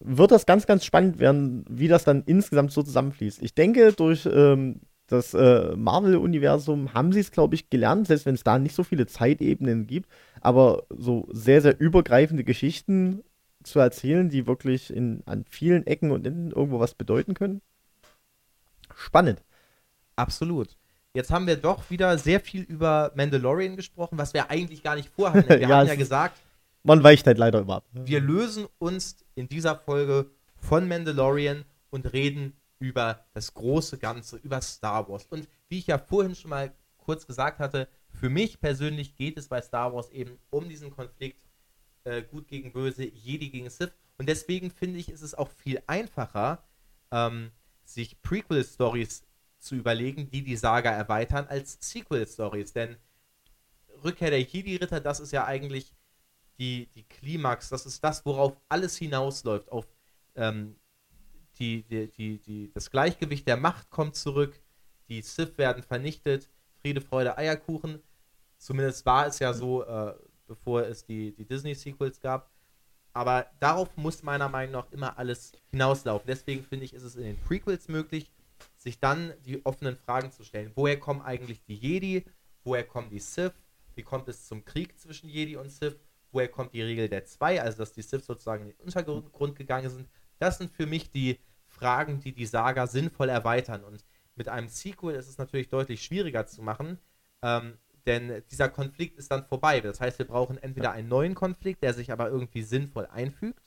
[0.00, 3.42] wird das ganz, ganz spannend werden, wie das dann insgesamt so zusammenfließt.
[3.42, 8.34] Ich denke, durch ähm, das äh, Marvel-Universum haben sie es, glaube ich, gelernt, selbst wenn
[8.34, 10.08] es da nicht so viele Zeitebenen gibt,
[10.40, 13.22] aber so sehr, sehr übergreifende Geschichten
[13.62, 17.60] zu erzählen, die wirklich in, an vielen Ecken und Enden irgendwo was bedeuten können.
[18.94, 19.42] Spannend.
[20.16, 20.76] Absolut.
[21.14, 25.10] Jetzt haben wir doch wieder sehr viel über Mandalorian gesprochen, was wir eigentlich gar nicht
[25.10, 25.48] vorhatten.
[25.48, 26.40] Wir ja, haben ja gesagt,
[26.82, 27.84] man weicht halt leider immer ab.
[27.92, 34.60] Wir lösen uns in dieser Folge von Mandalorian und reden über das große Ganze, über
[34.60, 35.26] Star Wars.
[35.26, 39.48] Und wie ich ja vorhin schon mal kurz gesagt hatte, für mich persönlich geht es
[39.48, 41.44] bei Star Wars eben um diesen Konflikt
[42.04, 43.92] äh, Gut gegen Böse, Jedi gegen Sith.
[44.18, 46.62] Und deswegen finde ich, ist es auch viel einfacher,
[47.10, 47.50] ähm,
[47.84, 49.24] sich Prequel-Stories
[49.58, 52.72] zu überlegen, die die Saga erweitern, als Sequel-Stories.
[52.72, 52.96] Denn
[54.04, 55.94] Rückkehr der Jedi-Ritter, das ist ja eigentlich
[56.58, 59.86] die, die Klimax, das ist das, worauf alles hinausläuft, auf
[60.36, 60.76] ähm,
[61.58, 64.60] die, die, die, die, das Gleichgewicht der Macht kommt zurück,
[65.08, 66.48] die Sith werden vernichtet,
[66.80, 68.02] Friede, Freude, Eierkuchen.
[68.58, 70.14] Zumindest war es ja so, äh,
[70.46, 72.50] bevor es die, die Disney-Sequels gab.
[73.12, 76.26] Aber darauf muss meiner Meinung nach immer alles hinauslaufen.
[76.26, 78.30] Deswegen finde ich, ist es in den Prequels möglich,
[78.76, 80.72] sich dann die offenen Fragen zu stellen.
[80.74, 82.24] Woher kommen eigentlich die Jedi?
[82.64, 83.52] Woher kommen die Sith?
[83.94, 85.96] Wie kommt es zum Krieg zwischen Jedi und Sith?
[86.32, 87.62] Woher kommt die Regel der zwei?
[87.62, 90.08] Also, dass die Sith sozusagen in den Untergrund gegangen sind.
[90.38, 93.84] Das sind für mich die Fragen, die die Saga sinnvoll erweitern.
[93.84, 94.04] Und
[94.36, 96.98] mit einem Sequel ist es natürlich deutlich schwieriger zu machen,
[97.42, 99.80] ähm, denn dieser Konflikt ist dann vorbei.
[99.80, 103.62] Das heißt, wir brauchen entweder einen neuen Konflikt, der sich aber irgendwie sinnvoll einfügt,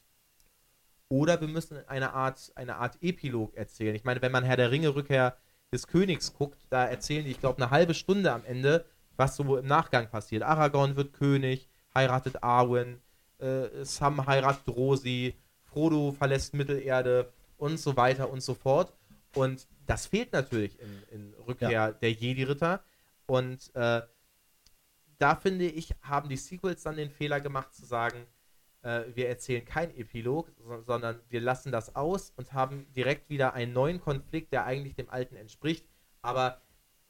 [1.09, 3.95] oder wir müssen eine Art, eine Art Epilog erzählen.
[3.95, 5.37] Ich meine, wenn man Herr der Ringe Rückkehr
[5.71, 9.57] des Königs guckt, da erzählen die, ich glaube, eine halbe Stunde am Ende, was so
[9.57, 10.43] im Nachgang passiert.
[10.43, 13.01] Aragorn wird König, heiratet Arwen,
[13.39, 15.35] äh, Sam heiratet Rosi,
[15.77, 18.93] Frodo verlässt Mittelerde und so weiter und so fort.
[19.35, 21.91] Und das fehlt natürlich in, in Rückkehr ja.
[21.91, 22.83] der Jedi-Ritter.
[23.27, 24.01] Und äh,
[25.19, 28.25] da finde ich, haben die Sequels dann den Fehler gemacht zu sagen,
[28.81, 33.53] äh, wir erzählen kein Epilog, so, sondern wir lassen das aus und haben direkt wieder
[33.53, 35.85] einen neuen Konflikt, der eigentlich dem alten entspricht.
[36.23, 36.59] Aber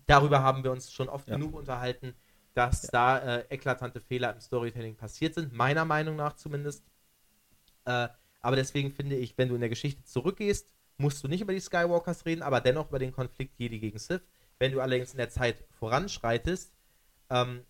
[0.07, 1.37] darüber haben wir uns schon oft ja.
[1.37, 2.15] genug unterhalten,
[2.53, 2.89] dass ja.
[2.91, 6.83] da äh, eklatante Fehler im Storytelling passiert sind, meiner Meinung nach zumindest.
[7.85, 8.09] Äh,
[8.47, 11.59] aber deswegen finde ich, wenn du in der Geschichte zurückgehst, musst du nicht über die
[11.59, 14.21] Skywalkers reden, aber dennoch über den Konflikt Jedi gegen Sith.
[14.57, 16.71] Wenn du allerdings in der Zeit voranschreitest,
[17.29, 17.63] ähm,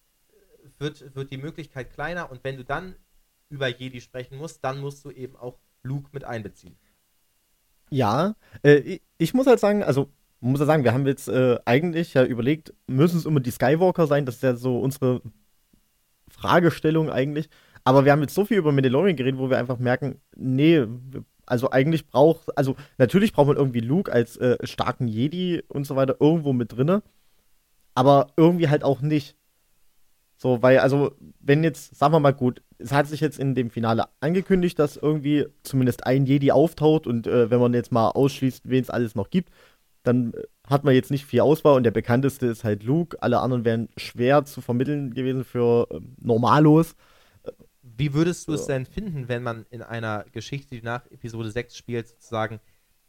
[0.78, 2.94] wird, wird die Möglichkeit kleiner und wenn du dann
[3.50, 6.78] über Jedi sprechen musst, dann musst du eben auch Luke mit einbeziehen.
[7.90, 10.12] Ja, äh, ich muss halt sagen, also
[10.42, 14.06] muss ja sagen, wir haben jetzt äh, eigentlich ja überlegt, müssen es immer die Skywalker
[14.06, 14.28] sein?
[14.28, 15.24] Das ist ja so unsere
[16.30, 17.50] Fragestellung eigentlich.
[17.88, 20.86] Aber wir haben jetzt so viel über Mandalorian geredet, wo wir einfach merken, nee,
[21.46, 25.96] also eigentlich braucht, also natürlich braucht man irgendwie Luke als äh, starken Jedi und so
[25.96, 27.02] weiter irgendwo mit drinne,
[27.96, 29.38] aber irgendwie halt auch nicht.
[30.36, 33.70] So, weil, also, wenn jetzt, sagen wir mal gut, es hat sich jetzt in dem
[33.70, 38.70] Finale angekündigt, dass irgendwie zumindest ein Jedi auftaucht und äh, wenn man jetzt mal ausschließt,
[38.70, 39.50] wen es alles noch gibt,
[40.04, 43.16] dann äh, hat man jetzt nicht viel Auswahl und der bekannteste ist halt Luke.
[43.22, 46.94] Alle anderen wären schwer zu vermitteln gewesen für äh, Normalos.
[47.98, 48.62] Wie würdest du so.
[48.62, 52.60] es denn finden, wenn man in einer Geschichte, die nach Episode 6 spielt, sozusagen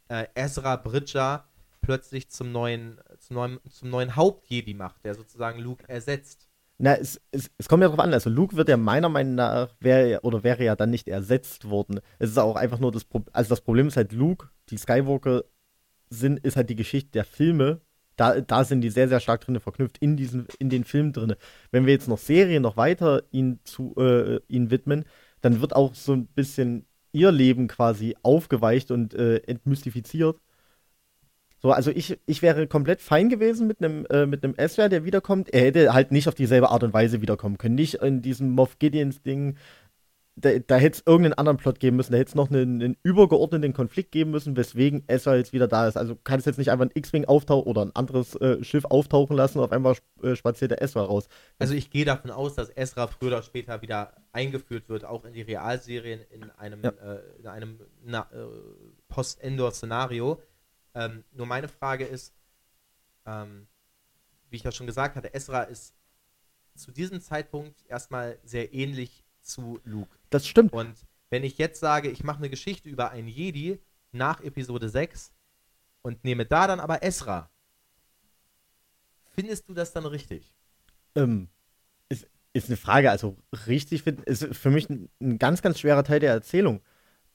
[0.07, 1.47] äh, Ezra Bridger
[1.81, 6.49] plötzlich zum neuen, zum neuen, zum neuen Haupt-Jedi macht, der sozusagen Luke ersetzt?
[6.79, 8.13] Na, es, es, es kommt ja darauf an.
[8.13, 11.99] Also Luke wird ja meiner Meinung nach wäre oder wäre ja dann nicht ersetzt worden.
[12.19, 13.33] Es ist auch einfach nur das Problem.
[13.33, 15.43] Also das Problem ist halt Luke, die Skywalker
[16.09, 17.81] sind, ist halt die Geschichte der Filme.
[18.19, 21.35] Da, da sind die sehr, sehr stark drin verknüpft in diesen, in den Filmen drin.
[21.71, 25.05] Wenn wir jetzt noch Serien noch weiter ihn zu äh, ihn widmen,
[25.41, 30.37] dann wird auch so ein bisschen ihr Leben quasi aufgeweicht und äh, entmystifiziert.
[31.61, 35.05] So, also ich, ich wäre komplett fein gewesen mit einem äh, mit einem Ezra, der
[35.05, 35.53] wiederkommt.
[35.53, 37.75] Er hätte halt nicht auf dieselbe Art und Weise wiederkommen können.
[37.75, 39.57] Nicht in diesem Moff Gideons Ding,
[40.41, 42.97] da, da hätte es irgendeinen anderen Plot geben müssen, da hätte es noch einen, einen,
[43.03, 45.97] übergeordneten Konflikt geben müssen, weswegen Ezra jetzt wieder da ist.
[45.97, 49.35] Also kann es jetzt nicht einfach ein X-Wing auftauchen oder ein anderes äh, Schiff auftauchen
[49.35, 51.27] lassen und auf einmal äh, spaziert der Ezra raus.
[51.57, 55.33] Also ich gehe davon aus, dass Ezra früher oder später wieder eingeführt wird, auch in
[55.33, 56.89] die Realserien in einem, ja.
[56.89, 58.21] äh, in einem äh,
[59.09, 60.41] Post-Endor-Szenario.
[60.95, 62.33] Ähm, nur meine Frage ist,
[63.25, 63.67] ähm,
[64.49, 65.93] wie ich ja schon gesagt hatte, Ezra ist
[66.75, 70.09] zu diesem Zeitpunkt erstmal sehr ähnlich zu Luke.
[70.29, 70.73] Das stimmt.
[70.73, 70.95] Und
[71.29, 73.79] wenn ich jetzt sage, ich mache eine Geschichte über einen Jedi
[74.11, 75.31] nach Episode 6
[76.01, 77.49] und nehme da dann aber Ezra,
[79.35, 80.53] findest du das dann richtig?
[81.15, 81.49] Ähm,
[82.09, 83.11] ist, ist eine Frage.
[83.11, 86.81] Also richtig finden, ist für mich ein, ein, ganz, ganz schwerer Teil der Erzählung,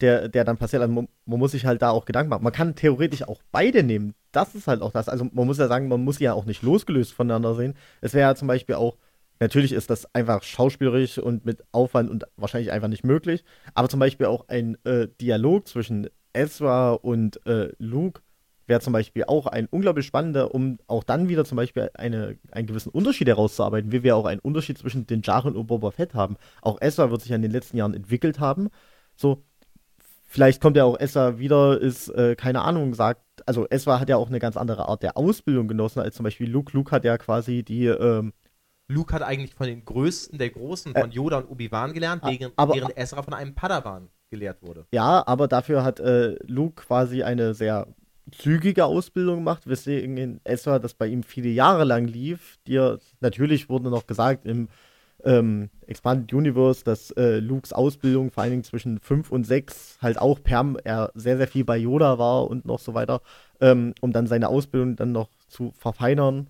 [0.00, 0.82] der, der dann passiert.
[0.82, 2.44] Also man, man, muss sich halt da auch Gedanken machen.
[2.44, 4.14] Man kann theoretisch auch beide nehmen.
[4.32, 5.08] Das ist halt auch das.
[5.08, 7.74] Also man muss ja sagen, man muss sie ja auch nicht losgelöst voneinander sehen.
[8.00, 8.96] Es wäre ja zum Beispiel auch
[9.40, 13.44] Natürlich ist das einfach schauspielerisch und mit Aufwand und wahrscheinlich einfach nicht möglich.
[13.74, 18.22] Aber zum Beispiel auch ein äh, Dialog zwischen Ezra und äh, Luke
[18.66, 22.66] wäre zum Beispiel auch ein unglaublich spannender, um auch dann wieder zum Beispiel eine, einen
[22.66, 26.36] gewissen Unterschied herauszuarbeiten, wie wir auch einen Unterschied zwischen den Jaren und Boba Fett haben.
[26.62, 28.70] Auch Ezra wird sich in den letzten Jahren entwickelt haben.
[29.16, 29.44] So,
[30.26, 34.16] vielleicht kommt ja auch Ezra wieder, ist, äh, keine Ahnung, sagt, also Ezra hat ja
[34.16, 36.74] auch eine ganz andere Art der Ausbildung genossen als zum Beispiel Luke.
[36.74, 38.32] Luke hat ja quasi die, ähm,
[38.88, 42.52] Luke hat eigentlich von den Größten der Großen, von äh, Yoda und Obi-Wan gelernt, während,
[42.56, 44.86] aber, während Ezra von einem Padawan gelehrt wurde.
[44.92, 47.86] Ja, aber dafür hat äh, Luke quasi eine sehr
[48.30, 52.58] zügige Ausbildung gemacht, weswegen in Ezra das bei ihm viele Jahre lang lief.
[52.66, 54.68] Dir natürlich wurde noch gesagt im
[55.24, 60.18] ähm, Expanded Universe, dass äh, Lukes Ausbildung vor allen Dingen zwischen 5 und 6 halt
[60.18, 63.22] auch per er sehr, sehr viel bei Yoda war und noch so weiter,
[63.60, 66.48] ähm, um dann seine Ausbildung dann noch zu verfeinern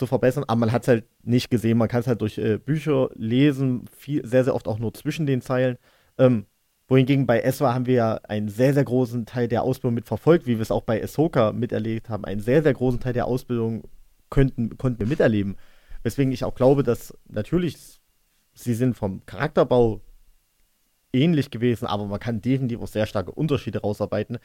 [0.00, 1.78] zu verbessern, aber man hat es halt nicht gesehen.
[1.78, 5.26] Man kann es halt durch äh, Bücher lesen, viel, sehr, sehr oft auch nur zwischen
[5.26, 5.78] den Zeilen.
[6.18, 6.46] Ähm,
[6.88, 10.46] wohingegen bei Ezra haben wir ja einen sehr, sehr großen Teil der Ausbildung mit verfolgt,
[10.46, 12.24] wie wir es auch bei Ahsoka miterlebt haben.
[12.24, 13.84] Einen sehr, sehr großen Teil der Ausbildung
[14.30, 15.56] könnten, konnten wir miterleben.
[16.02, 18.00] Weswegen ich auch glaube, dass natürlich
[18.54, 20.00] sie sind vom Charakterbau
[21.12, 24.38] ähnlich gewesen, aber man kann definitiv auch sehr starke Unterschiede rausarbeiten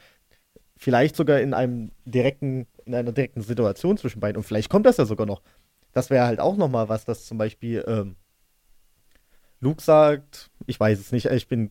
[0.76, 4.36] vielleicht sogar in einem direkten, in einer direkten Situation zwischen beiden.
[4.36, 5.42] Und vielleicht kommt das ja sogar noch.
[5.92, 8.16] Das wäre halt auch nochmal was, dass zum Beispiel ähm,
[9.60, 11.70] Luke sagt, ich weiß es nicht, ich bin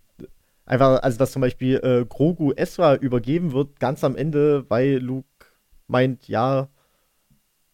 [0.66, 5.28] einfach, also dass zum Beispiel äh, Grogu Ezra übergeben wird, ganz am Ende, weil Luke
[5.88, 6.70] meint, ja,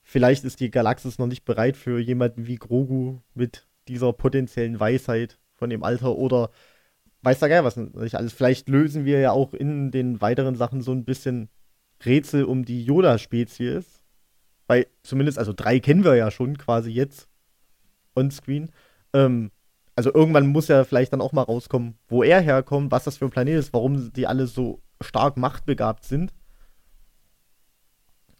[0.03, 5.39] vielleicht ist die Galaxis noch nicht bereit für jemanden wie Grogu mit dieser potenziellen Weisheit
[5.55, 6.49] von dem Alter oder
[7.23, 8.33] weiß da geil was nicht alles.
[8.33, 11.49] Vielleicht lösen wir ja auch in den weiteren Sachen so ein bisschen
[12.05, 14.01] Rätsel um die Yoda-Spezies.
[14.67, 17.27] Weil zumindest, also drei kennen wir ja schon quasi jetzt
[18.15, 18.71] on-screen.
[19.13, 19.51] Ähm,
[19.95, 23.25] also irgendwann muss ja vielleicht dann auch mal rauskommen, wo er herkommt, was das für
[23.25, 26.33] ein Planet ist, warum die alle so stark machtbegabt sind.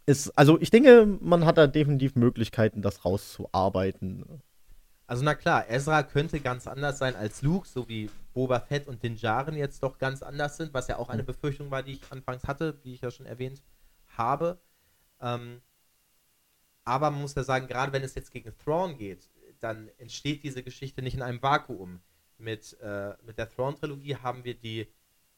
[0.06, 4.41] Ist, also ich denke, man hat da definitiv Möglichkeiten, das rauszuarbeiten.
[5.06, 9.04] Also na klar, Ezra könnte ganz anders sein als Luke, so wie Boba Fett und
[9.04, 11.28] den Jaren jetzt doch ganz anders sind, was ja auch eine hm.
[11.28, 13.62] Befürchtung war, die ich anfangs hatte, wie ich ja schon erwähnt
[14.17, 14.60] habe.
[15.20, 15.62] Ähm,
[16.84, 20.63] aber man muss ja sagen, gerade wenn es jetzt gegen Thrawn geht, dann entsteht diese
[20.63, 22.02] Geschichte nicht in einem Vakuum.
[22.38, 24.88] Mit, äh, mit der Thrawn-Trilogie haben wir die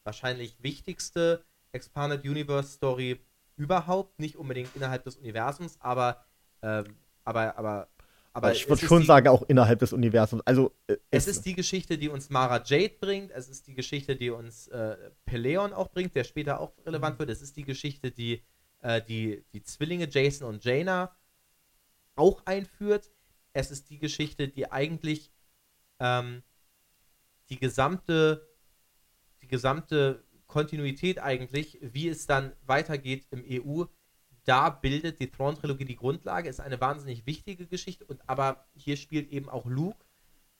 [0.04, 3.20] wahrscheinlich wichtigste Expanded Universe Story
[3.56, 6.24] überhaupt, nicht unbedingt innerhalb des Universums, aber,
[6.62, 6.84] äh,
[7.24, 7.88] aber, aber
[8.34, 10.42] aber ich würde schon die, sagen, auch innerhalb des Universums.
[10.44, 13.30] Also, äh, es, ist die Geschichte, die uns Mara Jade bringt.
[13.30, 17.30] Es ist die Geschichte, die uns äh, Peleon auch bringt, der später auch relevant wird.
[17.30, 18.42] Es ist die Geschichte, die
[18.80, 21.16] äh, die, die Zwillinge Jason und Jaina
[22.16, 23.10] auch einführt.
[23.52, 25.32] Es ist die Geschichte, die eigentlich
[26.00, 26.42] ähm,
[27.48, 28.48] die gesamte
[29.42, 33.84] die gesamte Kontinuität eigentlich, wie es dann weitergeht im EU,
[34.44, 39.30] da bildet die Thrawn-Trilogie die Grundlage, ist eine wahnsinnig wichtige Geschichte, und aber hier spielt
[39.30, 40.04] eben auch Luke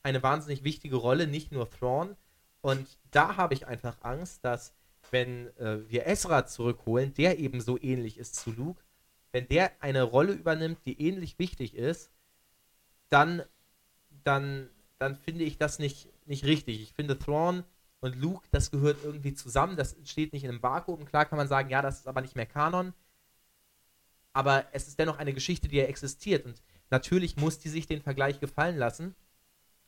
[0.03, 2.17] eine wahnsinnig wichtige Rolle, nicht nur Thrawn.
[2.61, 4.75] Und da habe ich einfach Angst, dass
[5.11, 8.83] wenn äh, wir Ezra zurückholen, der eben so ähnlich ist zu Luke,
[9.33, 12.11] wenn der eine Rolle übernimmt, die ähnlich wichtig ist,
[13.09, 13.43] dann,
[14.25, 16.83] dann, dann finde ich das nicht, nicht richtig.
[16.83, 17.65] Ich finde Thrawn
[18.01, 21.05] und Luke, das gehört irgendwie zusammen, das steht nicht in einem Vakuum.
[21.05, 22.95] Klar kann man sagen, ja, das ist aber nicht mehr Kanon
[24.35, 26.45] aber es ist dennoch eine Geschichte, die ja existiert.
[26.45, 26.61] Und
[26.91, 29.15] natürlich muss die sich den Vergleich gefallen lassen.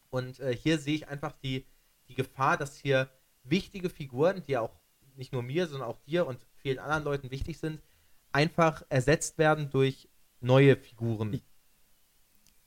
[0.09, 1.67] Und äh, hier sehe ich einfach die,
[2.09, 3.11] die Gefahr, dass hier
[3.43, 4.75] wichtige Figuren, die ja auch
[5.17, 7.81] nicht nur mir, sondern auch dir und vielen anderen Leuten wichtig sind,
[8.33, 10.09] einfach ersetzt werden durch
[10.41, 11.41] neue Figuren.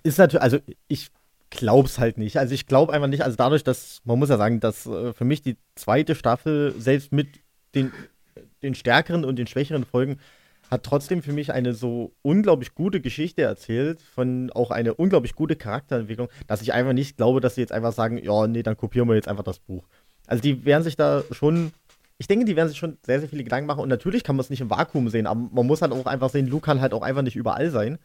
[0.04, 1.12] Ist natürlich, also ich
[1.50, 2.38] glaub's halt nicht.
[2.38, 5.26] Also ich glaube einfach nicht, also dadurch, dass, man muss ja sagen, dass äh, für
[5.26, 7.40] mich die zweite Staffel, selbst mit
[7.74, 7.94] den,
[8.64, 10.20] den stärkeren und den schwächeren Folgen,
[10.70, 15.56] hat trotzdem für mich eine so unglaublich gute Geschichte erzählt, von auch eine unglaublich gute
[15.56, 19.08] Charakterentwicklung, dass ich einfach nicht glaube, dass sie jetzt einfach sagen, ja, nee, dann kopieren
[19.08, 19.88] wir jetzt einfach das Buch.
[20.28, 21.72] Also die werden sich da schon,
[22.20, 24.42] ich denke, die werden sich schon sehr, sehr viele Gedanken machen und natürlich kann man
[24.42, 26.94] es nicht im Vakuum sehen, aber man muss halt auch einfach sehen, Luke kann halt
[26.94, 27.98] auch einfach nicht überall sein.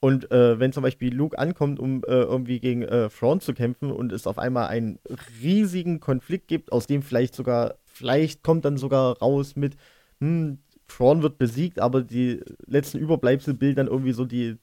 [0.00, 3.90] Und äh, wenn zum Beispiel Luke ankommt, um äh, irgendwie gegen äh, Thrawn zu kämpfen
[3.90, 5.00] und es auf einmal einen
[5.42, 9.76] riesigen Konflikt gibt, aus dem vielleicht sogar, vielleicht kommt dann sogar raus mit,
[10.20, 10.58] hm,
[10.88, 14.56] Thrawn wird besiegt, aber die letzten Überbleibsel bilden dann irgendwie so die,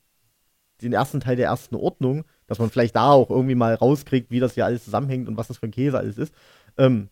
[0.81, 4.39] den ersten Teil der ersten Ordnung, dass man vielleicht da auch irgendwie mal rauskriegt, wie
[4.39, 6.33] das hier alles zusammenhängt und was das für ein Käse alles ist.
[6.77, 7.09] Ähm,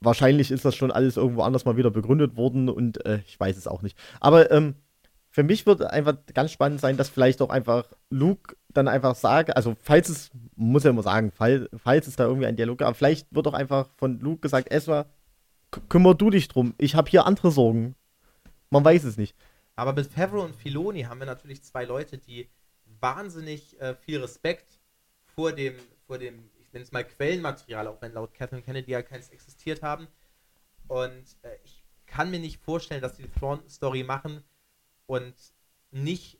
[0.00, 3.56] wahrscheinlich ist das schon alles irgendwo anders mal wieder begründet worden und äh, ich weiß
[3.56, 3.98] es auch nicht.
[4.20, 4.74] Aber ähm,
[5.30, 9.56] für mich wird einfach ganz spannend sein, dass vielleicht auch einfach Luke dann einfach sagt,
[9.56, 12.96] also falls es, muss ja immer sagen, fall, falls es da irgendwie ein Dialog gab,
[12.96, 15.06] vielleicht wird auch einfach von Luke gesagt, Ezra,
[15.88, 17.94] kümmer du dich drum, ich habe hier andere Sorgen.
[18.70, 19.36] Man weiß es nicht.
[19.74, 22.48] Aber mit Favreau und Filoni haben wir natürlich zwei Leute, die
[23.00, 24.80] wahnsinnig äh, viel Respekt
[25.34, 25.74] vor dem,
[26.06, 29.82] vor dem, ich nenne es mal Quellenmaterial, auch wenn laut Catherine Kennedy ja keins existiert
[29.82, 30.08] haben.
[30.88, 34.42] Und äh, ich kann mir nicht vorstellen, dass die Front-Story machen,
[35.06, 35.34] und
[35.90, 36.38] nicht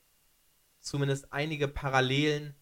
[0.80, 2.54] zumindest einige Parallelen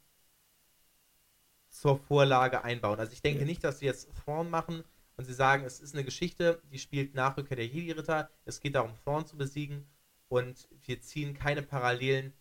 [1.69, 3.01] zur Vorlage einbauen.
[3.01, 3.47] Also ich denke ja.
[3.47, 4.85] nicht, dass sie jetzt Thrawn machen
[5.17, 8.75] und sie sagen, es ist eine Geschichte, die spielt nach Rückkehr der Jedi-Ritter, es geht
[8.75, 9.87] darum, Thrawn zu besiegen
[10.29, 12.33] und wir ziehen keine Parallelen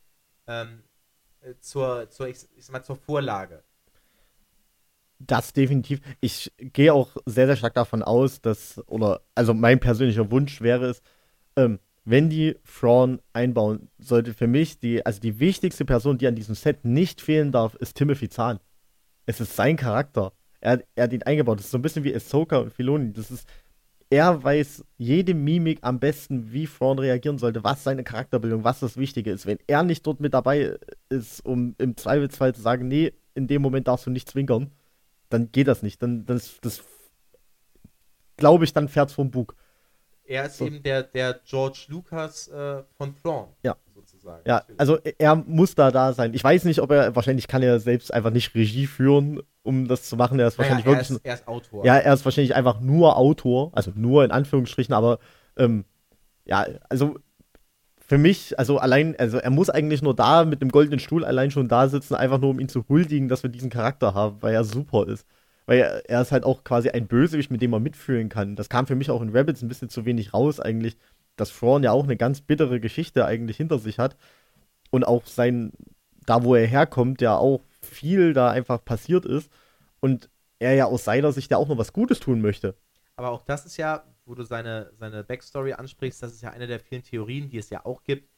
[0.47, 0.83] ähm,
[1.41, 3.63] äh, zur, zur, ich, ich mal, zur Vorlage.
[5.19, 6.01] Das definitiv.
[6.19, 10.87] Ich gehe auch sehr, sehr stark davon aus, dass, oder, also mein persönlicher Wunsch wäre
[10.87, 11.01] es,
[11.55, 16.35] ähm, wenn die Thrawn einbauen, sollte für mich die, also die wichtigste Person, die an
[16.35, 18.59] diesem Set nicht fehlen darf, ist Timothy Zahn.
[19.25, 20.33] Es ist sein Charakter.
[20.63, 21.59] Er, er hat ihn eingebaut.
[21.59, 23.11] Das ist so ein bisschen wie Ahsoka und Filoni.
[23.11, 23.47] Das ist,
[24.09, 28.95] er weiß jede Mimik am besten, wie Thrawn reagieren sollte, was seine Charakterbildung, was das
[28.95, 29.45] Wichtige ist.
[29.45, 30.77] Wenn er nicht dort mit dabei
[31.09, 34.71] ist, um im Zweifelsfall zu sagen, nee, in dem Moment darfst du nicht zwinkern,
[35.29, 36.01] dann geht das nicht.
[36.01, 36.81] Dann, das, das
[38.37, 39.55] glaube ich, dann fährt es vom Bug.
[40.23, 40.65] Er ist so.
[40.65, 43.49] eben der, der George Lucas äh, von Thrawn.
[43.63, 43.75] Ja.
[44.23, 44.43] Sozusagen.
[44.47, 46.33] Ja, also er muss da da sein.
[46.33, 50.03] Ich weiß nicht, ob er, wahrscheinlich kann er selbst einfach nicht Regie führen, um das
[50.03, 50.39] zu machen.
[50.39, 51.17] Er ist wahrscheinlich naja, er wirklich.
[51.17, 51.85] Ist, er ist Autor.
[51.85, 55.19] Ja, er ist wahrscheinlich einfach nur Autor, also nur in Anführungsstrichen, aber
[55.57, 55.85] ähm,
[56.45, 57.17] ja, also
[58.05, 61.51] für mich, also allein, also er muss eigentlich nur da mit dem goldenen Stuhl allein
[61.51, 64.53] schon da sitzen, einfach nur um ihn zu huldigen, dass wir diesen Charakter haben, weil
[64.53, 65.25] er super ist.
[65.65, 68.57] Weil er, er ist halt auch quasi ein Bösewicht, mit dem man mitfühlen kann.
[68.57, 70.97] Das kam für mich auch in Rabbits ein bisschen zu wenig raus, eigentlich,
[71.35, 74.15] dass Thrawn ja auch eine ganz bittere Geschichte eigentlich hinter sich hat.
[74.91, 75.71] Und auch sein,
[76.25, 79.51] da wo er herkommt, ja auch viel da einfach passiert ist.
[79.99, 80.29] Und
[80.59, 82.75] er ja aus seiner Sicht ja auch noch was Gutes tun möchte.
[83.15, 86.67] Aber auch das ist ja, wo du seine, seine Backstory ansprichst, das ist ja eine
[86.67, 88.29] der vielen Theorien, die es ja auch gibt.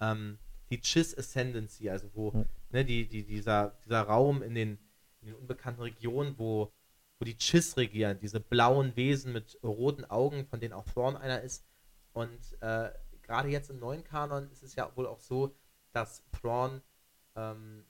[0.00, 0.38] Ähm,
[0.70, 2.44] die Chiss Ascendancy, also wo hm.
[2.70, 4.78] ne, die, die, dieser, dieser Raum in den
[5.22, 6.72] in den unbekannten Regionen, wo,
[7.18, 11.40] wo die Chiss regieren, diese blauen Wesen mit roten Augen, von denen auch Thrawn einer
[11.42, 11.64] ist.
[12.12, 12.90] Und äh,
[13.22, 15.54] gerade jetzt im neuen Kanon ist es ja wohl auch so,
[15.92, 16.82] dass Thrawn
[17.36, 17.84] ähm,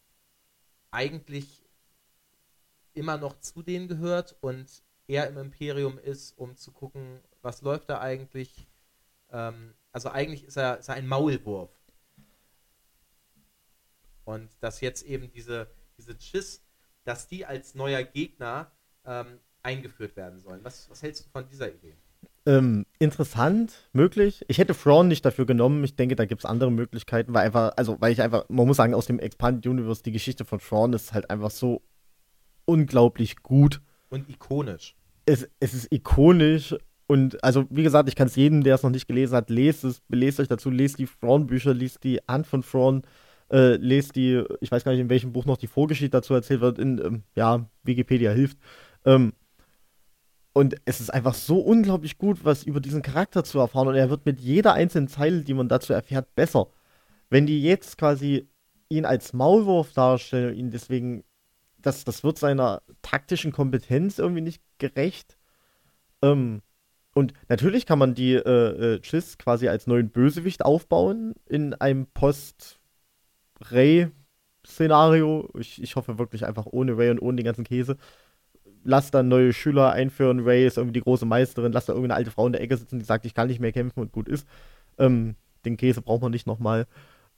[0.90, 1.64] eigentlich
[2.92, 7.88] immer noch zu denen gehört und er im Imperium ist, um zu gucken, was läuft
[7.90, 8.68] da eigentlich.
[9.30, 11.70] Ähm, also eigentlich ist er, ist er ein Maulwurf.
[14.24, 16.62] Und dass jetzt eben diese, diese Chiss
[17.04, 18.70] dass die als neuer Gegner
[19.04, 20.62] ähm, eingeführt werden sollen.
[20.64, 21.96] Was, was hältst du von dieser Idee?
[22.46, 24.44] Ähm, interessant, möglich.
[24.48, 25.84] Ich hätte Thrawn nicht dafür genommen.
[25.84, 28.78] Ich denke, da gibt es andere Möglichkeiten, weil einfach, also weil ich einfach, man muss
[28.78, 31.82] sagen, aus dem Expanded Universe, die Geschichte von Thrawn ist halt einfach so
[32.64, 33.80] unglaublich gut.
[34.08, 34.96] Und ikonisch.
[35.26, 36.74] Es, es ist ikonisch
[37.06, 39.84] und also, wie gesagt, ich kann es jedem, der es noch nicht gelesen hat, lest
[39.84, 43.02] es, belest euch dazu, lest die Thrawn-Bücher, liest die Hand von Thrawn
[43.50, 46.60] äh, lest die, ich weiß gar nicht, in welchem Buch noch die Vorgeschichte dazu erzählt
[46.60, 48.58] wird, in, ähm, ja, Wikipedia hilft.
[49.04, 49.32] Ähm,
[50.52, 53.88] und es ist einfach so unglaublich gut, was über diesen Charakter zu erfahren.
[53.88, 56.68] Und er wird mit jeder einzelnen Zeile, die man dazu erfährt, besser.
[57.28, 58.48] Wenn die jetzt quasi
[58.88, 61.22] ihn als Maulwurf darstellen, ihn deswegen,
[61.78, 65.38] das, das wird seiner taktischen Kompetenz irgendwie nicht gerecht.
[66.22, 66.62] Ähm,
[67.14, 72.06] und natürlich kann man die äh, äh, Chiss quasi als neuen Bösewicht aufbauen in einem
[72.06, 72.80] Post-
[73.60, 75.50] Ray-Szenario.
[75.58, 77.96] Ich, ich hoffe wirklich einfach ohne Ray und ohne den ganzen Käse.
[78.82, 80.40] Lass dann neue Schüler einführen.
[80.40, 81.72] Ray ist irgendwie die große Meisterin.
[81.72, 83.72] Lass da irgendeine alte Frau in der Ecke sitzen, die sagt, ich kann nicht mehr
[83.72, 84.46] kämpfen und gut ist.
[84.98, 86.86] Ähm, den Käse braucht man nicht nochmal.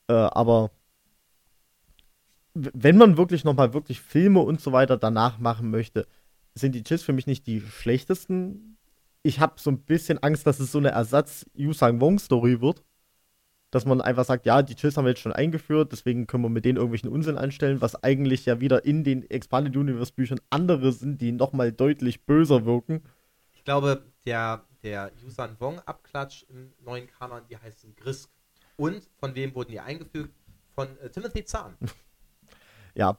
[0.09, 0.71] Äh, aber
[2.55, 6.07] wenn man wirklich nochmal wirklich Filme und so weiter danach machen möchte,
[6.55, 8.77] sind die Chiss für mich nicht die schlechtesten.
[9.23, 12.61] Ich habe so ein bisschen Angst, dass es so eine Ersatz Yu Sang Wong Story
[12.61, 12.83] wird.
[13.73, 16.51] Dass man einfach sagt, ja, die Chills haben wir jetzt schon eingeführt, deswegen können wir
[16.51, 20.93] mit denen irgendwelchen Unsinn anstellen, was eigentlich ja wieder in den Expanded Universe Büchern andere
[20.93, 23.03] sind, die nochmal deutlich böser wirken.
[23.55, 28.31] Ich glaube, der, der Yusan Wong Abklatsch im neuen Kanon, die heißen Grisk.
[28.77, 30.35] Und von wem wurden die eingefügt?
[30.75, 31.75] Von äh, Timothy Zahn.
[32.95, 33.19] ja.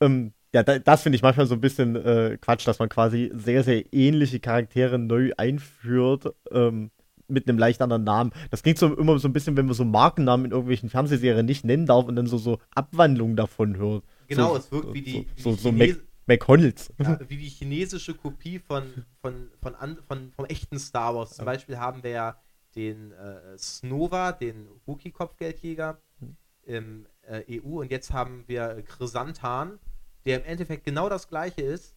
[0.00, 3.64] Ähm, ja, das finde ich manchmal so ein bisschen äh, Quatsch, dass man quasi sehr,
[3.64, 6.32] sehr ähnliche Charaktere neu einführt.
[6.52, 6.90] Ähm,
[7.28, 8.32] mit einem leicht anderen Namen.
[8.50, 11.64] Das klingt so immer so ein bisschen, wenn man so Markennamen in irgendwelchen Fernsehserien nicht
[11.64, 14.04] nennen darf und dann so, so Abwandlungen davon hört.
[14.28, 16.92] Genau, so, es wirkt wie die, so, wie so, so Mac McConnells.
[16.98, 21.36] Ja, wie die chinesische Kopie von, von, von, von, von, vom echten Star Wars.
[21.36, 22.40] Zum Beispiel haben wir ja
[22.74, 26.36] den äh, Snova, den Wookie-Kopfgeldjäger mhm.
[26.64, 29.78] im äh, EU und jetzt haben wir Chrysantan,
[30.24, 31.94] der im Endeffekt genau das gleiche ist.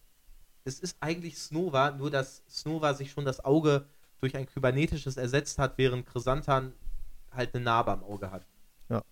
[0.64, 3.86] Es ist eigentlich Snova, nur dass Snova sich schon das Auge
[4.20, 6.72] durch ein kybernetisches ersetzt hat, während Chrysantan
[7.30, 8.46] halt eine Narbe am Auge hat.
[8.88, 9.02] Ja.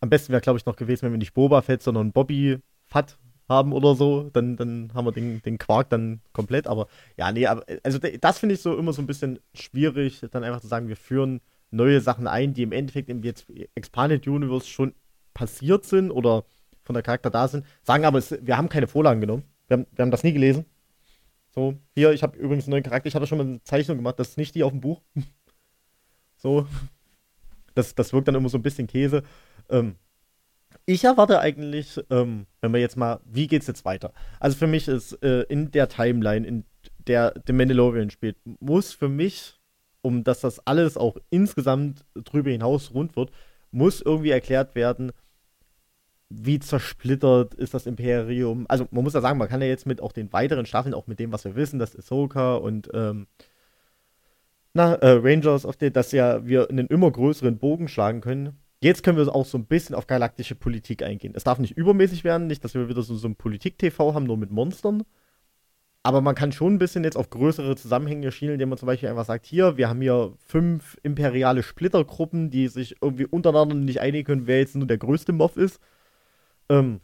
[0.00, 3.18] Am besten wäre, glaube ich, noch gewesen, wenn wir nicht Boba Fett, sondern Bobby Fett
[3.48, 6.66] haben oder so, dann, dann haben wir den, den Quark dann komplett.
[6.66, 6.86] Aber
[7.16, 10.60] ja, nee, aber, also das finde ich so immer so ein bisschen schwierig, dann einfach
[10.60, 11.40] zu sagen, wir führen
[11.70, 14.94] neue Sachen ein, die im Endeffekt im jetzt Expanded Universe schon
[15.34, 16.44] passiert sind oder
[16.84, 19.44] von der Charakter da sind, sagen aber, wir haben keine Vorlagen genommen.
[19.66, 20.64] Wir haben, wir haben das nie gelesen.
[21.58, 24.20] So, hier, ich habe übrigens einen neuen Charakter, ich hatte schon mal eine Zeichnung gemacht,
[24.20, 25.02] das ist nicht die auf dem Buch.
[26.36, 26.68] so.
[27.74, 29.24] Das, das wirkt dann immer so ein bisschen Käse.
[29.68, 29.96] Ähm,
[30.86, 34.12] ich erwarte eigentlich, ähm, wenn wir jetzt mal, wie geht's jetzt weiter?
[34.38, 36.64] Also für mich ist äh, in der Timeline, in
[37.08, 39.58] der The Mandalorian spielt, muss für mich,
[40.00, 43.32] um dass das alles auch insgesamt drüber hinaus rund wird,
[43.72, 45.10] muss irgendwie erklärt werden,
[46.30, 48.66] wie zersplittert ist das Imperium.
[48.68, 51.06] Also man muss ja sagen, man kann ja jetzt mit auch den weiteren Staffeln, auch
[51.06, 53.26] mit dem, was wir wissen, dass Ahsoka und ähm,
[54.74, 58.58] na, äh, Rangers of the, dass ja wir einen immer größeren Bogen schlagen können.
[58.80, 61.32] Jetzt können wir auch so ein bisschen auf galaktische Politik eingehen.
[61.34, 64.36] Es darf nicht übermäßig werden, nicht, dass wir wieder so, so ein Politik-TV haben, nur
[64.36, 65.02] mit Monstern.
[66.04, 69.08] Aber man kann schon ein bisschen jetzt auf größere Zusammenhänge schielen, indem man zum Beispiel
[69.08, 74.24] einfach sagt, hier, wir haben hier fünf imperiale Splittergruppen, die sich irgendwie untereinander nicht einigen
[74.24, 75.80] können, wer jetzt nur der größte Moff ist.
[76.68, 77.00] Ähm,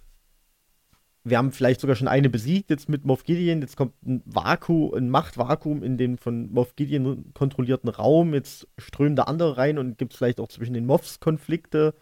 [1.26, 3.62] wir haben vielleicht sogar schon eine besiegt, jetzt mit Moff Gideon.
[3.62, 8.34] Jetzt kommt ein Vakuum, ein Machtvakuum in den von Moff Gideon kontrollierten Raum.
[8.34, 11.94] Jetzt strömen da andere rein und gibt es vielleicht auch zwischen den Moffs Konflikte.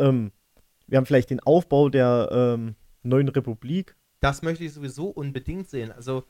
[0.00, 0.32] Ähm,
[0.88, 2.74] wir haben vielleicht den Aufbau der ähm,
[3.04, 3.94] neuen Republik.
[4.20, 5.92] Das möchte ich sowieso unbedingt sehen.
[5.92, 6.24] Also,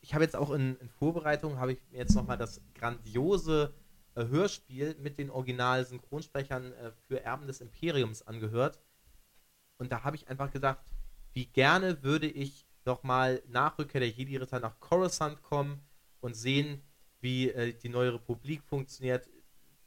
[0.00, 3.74] ich habe jetzt auch in, in Vorbereitung, habe ich mir jetzt nochmal das grandiose
[4.14, 8.80] äh, Hörspiel mit den Original-Synchronsprechern äh, für Erben des Imperiums angehört.
[9.80, 10.78] Und da habe ich einfach gedacht,
[11.32, 15.80] wie gerne würde ich nochmal nach Rückkehr der Jedi-Ritter nach Coruscant kommen
[16.20, 16.82] und sehen,
[17.20, 19.26] wie äh, die neue Republik funktioniert,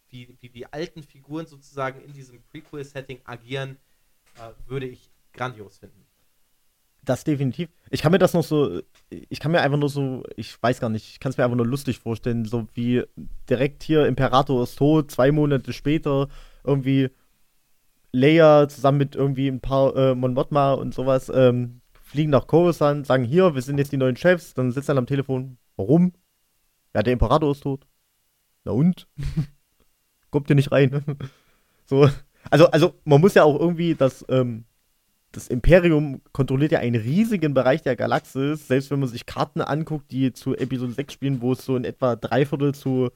[0.10, 3.78] wie, wie die alten Figuren sozusagen in diesem Prequel-Setting agieren,
[4.38, 6.08] äh, würde ich grandios finden.
[7.04, 7.70] Das definitiv.
[7.92, 10.90] Ich kann mir das noch so, ich kann mir einfach nur so, ich weiß gar
[10.90, 13.04] nicht, ich kann es mir einfach nur lustig vorstellen, so wie
[13.48, 16.30] direkt hier Imperator ist tot, zwei Monate später
[16.64, 17.12] irgendwie
[18.14, 23.08] Leia zusammen mit irgendwie ein paar äh, Mon Mothma und sowas ähm, fliegen nach Coruscant,
[23.08, 25.58] sagen hier, wir sind jetzt die neuen Chefs, dann sitzt er am Telefon.
[25.76, 26.14] Warum?
[26.94, 27.88] Ja, der Imperator ist tot.
[28.64, 29.08] Na und?
[30.30, 31.04] Kommt ihr nicht rein?
[31.86, 32.08] so,
[32.52, 34.66] also, also man muss ja auch irgendwie das, ähm,
[35.32, 40.12] das Imperium kontrolliert ja einen riesigen Bereich der Galaxis, selbst wenn man sich Karten anguckt,
[40.12, 43.10] die zu Episode 6 spielen, wo es so in etwa drei Viertel zu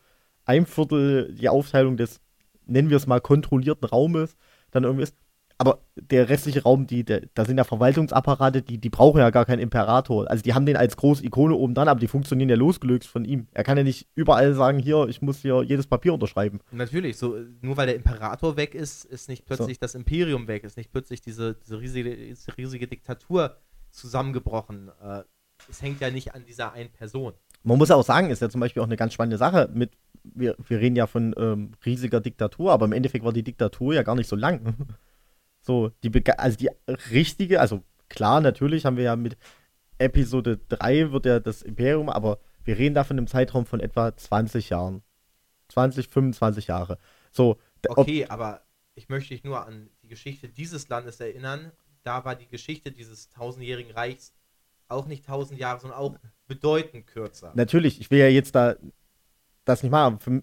[0.46, 2.20] ein Viertel die Aufteilung des,
[2.66, 4.36] nennen wir es mal, kontrollierten Raumes
[4.72, 5.16] dann irgendwie ist.
[5.60, 9.46] Aber der restliche Raum, die, der, da sind ja Verwaltungsapparate, die, die brauchen ja gar
[9.46, 10.30] keinen Imperator.
[10.30, 13.26] Also die haben den als große Ikone oben dran, aber die funktionieren ja losgelöst von
[13.26, 13.48] ihm.
[13.54, 16.60] Er kann ja nicht überall sagen, hier, ich muss hier jedes Papier unterschreiben.
[16.72, 19.82] Natürlich, so nur weil der Imperator weg ist, ist nicht plötzlich so.
[19.82, 23.58] das Imperium weg, ist nicht plötzlich diese, diese, riesige, diese riesige Diktatur
[23.90, 24.92] zusammengebrochen.
[25.02, 25.24] Äh,
[25.70, 27.34] es hängt ja nicht an dieser einen Person.
[27.68, 29.92] Man muss ja auch sagen, ist ja zum Beispiel auch eine ganz spannende Sache mit
[30.34, 34.04] wir, wir reden ja von ähm, riesiger Diktatur, aber im Endeffekt war die Diktatur ja
[34.04, 34.76] gar nicht so lang.
[35.62, 36.70] so, die, also die
[37.12, 39.38] richtige, also klar, natürlich haben wir ja mit
[40.00, 44.16] Episode 3 wird ja das Imperium, aber wir reden da von einem Zeitraum von etwa
[44.16, 45.02] 20 Jahren.
[45.70, 46.98] 20, 25 Jahre.
[47.32, 47.58] So,
[47.90, 48.62] okay, aber
[48.96, 51.72] ich möchte dich nur an die Geschichte dieses Landes erinnern.
[52.04, 54.34] Da war die Geschichte dieses tausendjährigen Reichs
[54.90, 56.16] auch nicht tausend Jahre, sondern auch
[56.48, 57.52] bedeutend kürzer.
[57.56, 58.76] Natürlich, ich will ja jetzt da
[59.66, 60.20] das nicht machen.
[60.20, 60.42] Für,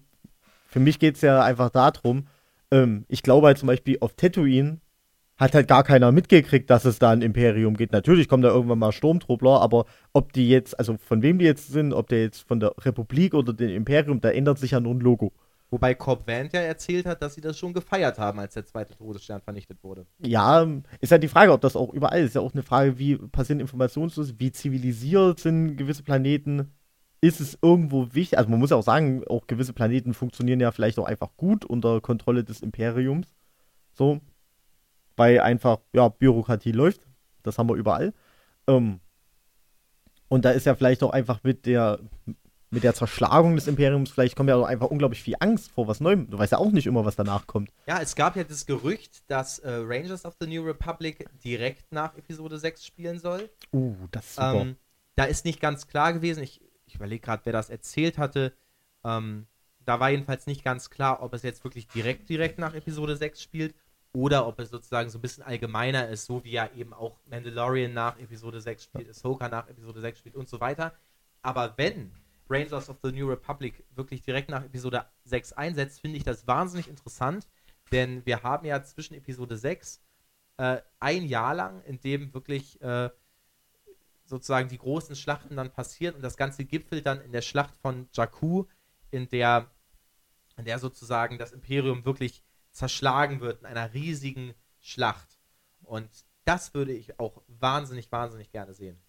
[0.67, 2.27] für mich geht es ja einfach darum,
[2.71, 4.79] ähm, ich glaube halt zum Beispiel auf Tatooine
[5.37, 7.91] hat halt gar keiner mitgekriegt, dass es da ein Imperium geht.
[7.91, 11.67] Natürlich kommen da irgendwann mal Sturmtruppler, aber ob die jetzt, also von wem die jetzt
[11.67, 14.95] sind, ob der jetzt von der Republik oder dem Imperium, da ändert sich ja nur
[14.95, 15.33] ein Logo.
[15.71, 18.95] Wobei Cobb Vant ja erzählt hat, dass sie das schon gefeiert haben, als der zweite
[18.95, 20.05] Todesstern vernichtet wurde.
[20.19, 20.65] Ja,
[21.01, 22.27] ist halt die Frage, ob das auch überall ist.
[22.27, 26.71] Ist ja auch eine Frage, wie passieren Informationsflüsse, wie zivilisiert sind gewisse Planeten.
[27.19, 28.37] Ist es irgendwo wichtig?
[28.37, 31.65] Also man muss ja auch sagen, auch gewisse Planeten funktionieren ja vielleicht auch einfach gut
[31.65, 33.33] unter Kontrolle des Imperiums.
[33.93, 34.21] So,
[35.15, 37.01] weil einfach, ja, Bürokratie läuft.
[37.43, 38.13] Das haben wir überall.
[38.67, 38.99] Ähm,
[40.27, 41.99] und da ist ja vielleicht auch einfach mit der,
[42.71, 45.99] mit der Zerschlagung des Imperiums, vielleicht kommt ja auch einfach unglaublich viel Angst vor was
[45.99, 46.29] Neuem.
[46.29, 47.71] Du weißt ja auch nicht immer, was danach kommt.
[47.87, 52.15] Ja, es gab ja das Gerücht, dass äh, Rangers of the New Republic direkt nach
[52.17, 53.49] Episode 6 spielen soll.
[53.71, 54.55] Uh, das ist super.
[54.55, 54.75] Ähm,
[55.15, 58.53] da ist nicht ganz klar gewesen, ich, ich überlege gerade, wer das erzählt hatte.
[59.03, 59.47] Ähm,
[59.85, 63.41] da war jedenfalls nicht ganz klar, ob es jetzt wirklich direkt, direkt nach Episode 6
[63.41, 63.75] spielt
[64.13, 67.93] oder ob es sozusagen so ein bisschen allgemeiner ist, so wie ja eben auch Mandalorian
[67.93, 70.93] nach Episode 6 spielt, Ahsoka nach Episode 6 spielt und so weiter.
[71.41, 72.11] Aber wenn
[72.49, 76.87] Rangers of the New Republic wirklich direkt nach Episode 6 einsetzt, finde ich das wahnsinnig
[76.87, 77.47] interessant,
[77.91, 80.01] denn wir haben ja zwischen Episode 6
[80.57, 83.09] äh, ein Jahr lang, in dem wirklich äh,
[84.25, 88.09] sozusagen die großen Schlachten dann passieren und das Ganze gipfelt dann in der Schlacht von
[88.13, 88.65] Jakku,
[89.11, 89.71] in der,
[90.57, 95.39] in der sozusagen das Imperium wirklich zerschlagen wird in einer riesigen Schlacht.
[95.83, 96.09] Und
[96.43, 98.99] das würde ich auch wahnsinnig, wahnsinnig gerne sehen.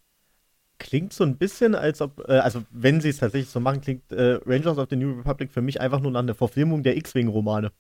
[0.79, 4.13] Klingt so ein bisschen, als ob, äh, also wenn sie es tatsächlich so machen, klingt
[4.13, 7.73] äh, Rangers of the New Republic für mich einfach nur nach einer Verfilmung der X-Wing-Romane.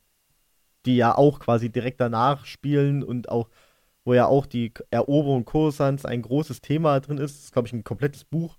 [0.86, 3.48] Die ja auch quasi direkt danach spielen und auch,
[4.04, 7.36] wo ja auch die Eroberung Coruscants ein großes Thema drin ist.
[7.36, 8.56] Das ist, glaube ich, ein komplettes Buch.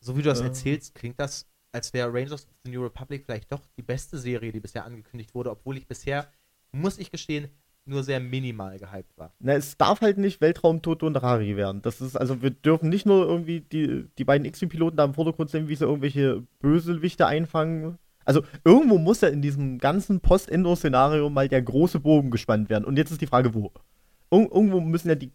[0.00, 3.24] So wie du das äh, erzählst, klingt das, als wäre Rangers of the New Republic
[3.24, 6.30] vielleicht doch die beste Serie, die bisher angekündigt wurde, obwohl ich bisher
[6.72, 7.48] muss ich gestehen,
[7.88, 9.32] nur sehr minimal gehypt war.
[9.40, 11.82] Na, es darf halt nicht Weltraum Toto und Rari werden.
[11.82, 15.50] Das ist, also wir dürfen nicht nur irgendwie die, die beiden X-Piloten da im Vordergrund
[15.50, 17.98] sehen, wie sie irgendwelche Bösewichte einfangen.
[18.24, 22.84] Also irgendwo muss ja in diesem ganzen Post-Endo-Szenario mal der große Bogen gespannt werden.
[22.84, 23.72] Und jetzt ist die Frage, wo?
[24.30, 25.32] Ir irgendwo müssen ja die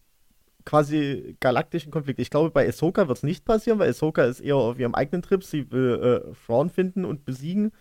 [0.66, 2.22] quasi galaktischen Konflikte.
[2.22, 5.22] Ich glaube, bei Ahsoka wird es nicht passieren, weil Ahsoka ist eher auf ihrem eigenen
[5.22, 5.44] Trip.
[5.44, 7.72] Sie will äh, finden und besiegen.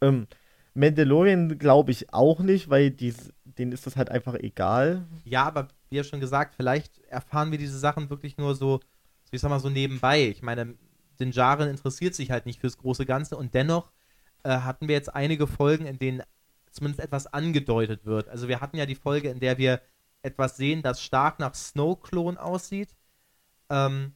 [0.00, 0.26] Ähm,
[0.74, 5.04] Mandalorian glaube ich auch nicht, weil dies, denen ist das halt einfach egal.
[5.24, 8.80] Ja, aber wie ja schon gesagt, vielleicht erfahren wir diese Sachen wirklich nur so,
[9.30, 10.28] wie sag mal, so nebenbei.
[10.28, 10.74] Ich meine,
[11.20, 13.92] den Jaren interessiert sich halt nicht fürs große Ganze und dennoch
[14.42, 16.22] äh, hatten wir jetzt einige Folgen, in denen
[16.70, 18.28] zumindest etwas angedeutet wird.
[18.28, 19.80] Also wir hatten ja die Folge, in der wir
[20.22, 22.94] etwas sehen, das stark nach Snow-Klon aussieht.
[23.70, 24.12] Ähm,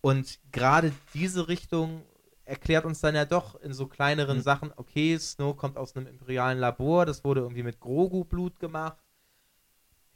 [0.00, 2.02] und gerade diese Richtung
[2.50, 4.42] erklärt uns dann ja doch in so kleineren mhm.
[4.42, 8.98] Sachen, okay, Snow kommt aus einem imperialen Labor, das wurde irgendwie mit Grogu-Blut gemacht.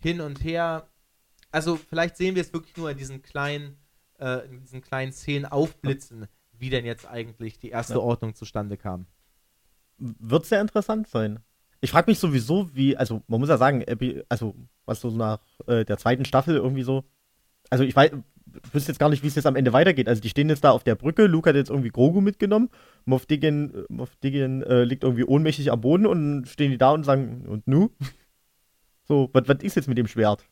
[0.01, 0.89] Hin und her.
[1.51, 3.78] Also vielleicht sehen wir es wirklich nur in diesen kleinen,
[4.18, 8.01] äh, in diesen kleinen Szenen aufblitzen, wie denn jetzt eigentlich die erste ja.
[8.01, 9.07] Ordnung zustande kam.
[9.97, 11.39] Wird sehr interessant sein.
[11.80, 13.85] Ich frage mich sowieso, wie, also man muss ja sagen,
[14.28, 17.05] also was so nach äh, der zweiten Staffel irgendwie so,
[17.70, 18.11] also ich weiß,
[18.73, 20.09] wüsste jetzt gar nicht, wie es jetzt am Ende weitergeht.
[20.09, 22.71] Also die stehen jetzt da auf der Brücke, Luke hat jetzt irgendwie Grogu mitgenommen,
[23.05, 27.05] Moff Diggin, Moff Diggin äh, liegt irgendwie ohnmächtig am Boden und stehen die da und
[27.05, 27.91] sagen, und nu?
[29.07, 30.47] So, was ist jetzt mit dem Schwert?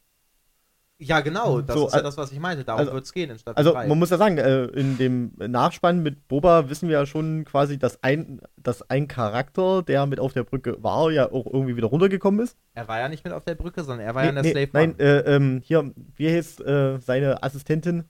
[1.04, 2.64] Ja, genau, das so, ist ja das, was ich meinte.
[2.64, 3.88] Darum also, wird es gehen in Staffel Also, 3.
[3.88, 7.76] man muss ja sagen, äh, in dem Nachspann mit Boba wissen wir ja schon quasi,
[7.76, 11.88] dass ein, dass ein Charakter, der mit auf der Brücke war, ja auch irgendwie wieder
[11.88, 12.56] runtergekommen ist.
[12.74, 14.44] Er war ja nicht mit auf der Brücke, sondern er war nee, ja in der
[14.44, 18.04] nee, Slave Nein, äh, ähm, hier, wie heißt äh, seine Assistentin?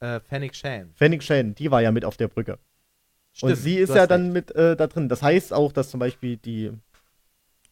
[0.00, 0.90] Äh, Fennec Shane.
[0.94, 2.58] Fennec Shane, die war ja mit auf der Brücke.
[3.32, 4.48] Stimmt, Und sie ist ja dann recht.
[4.48, 5.08] mit äh, da drin.
[5.08, 6.72] Das heißt auch, dass zum Beispiel die,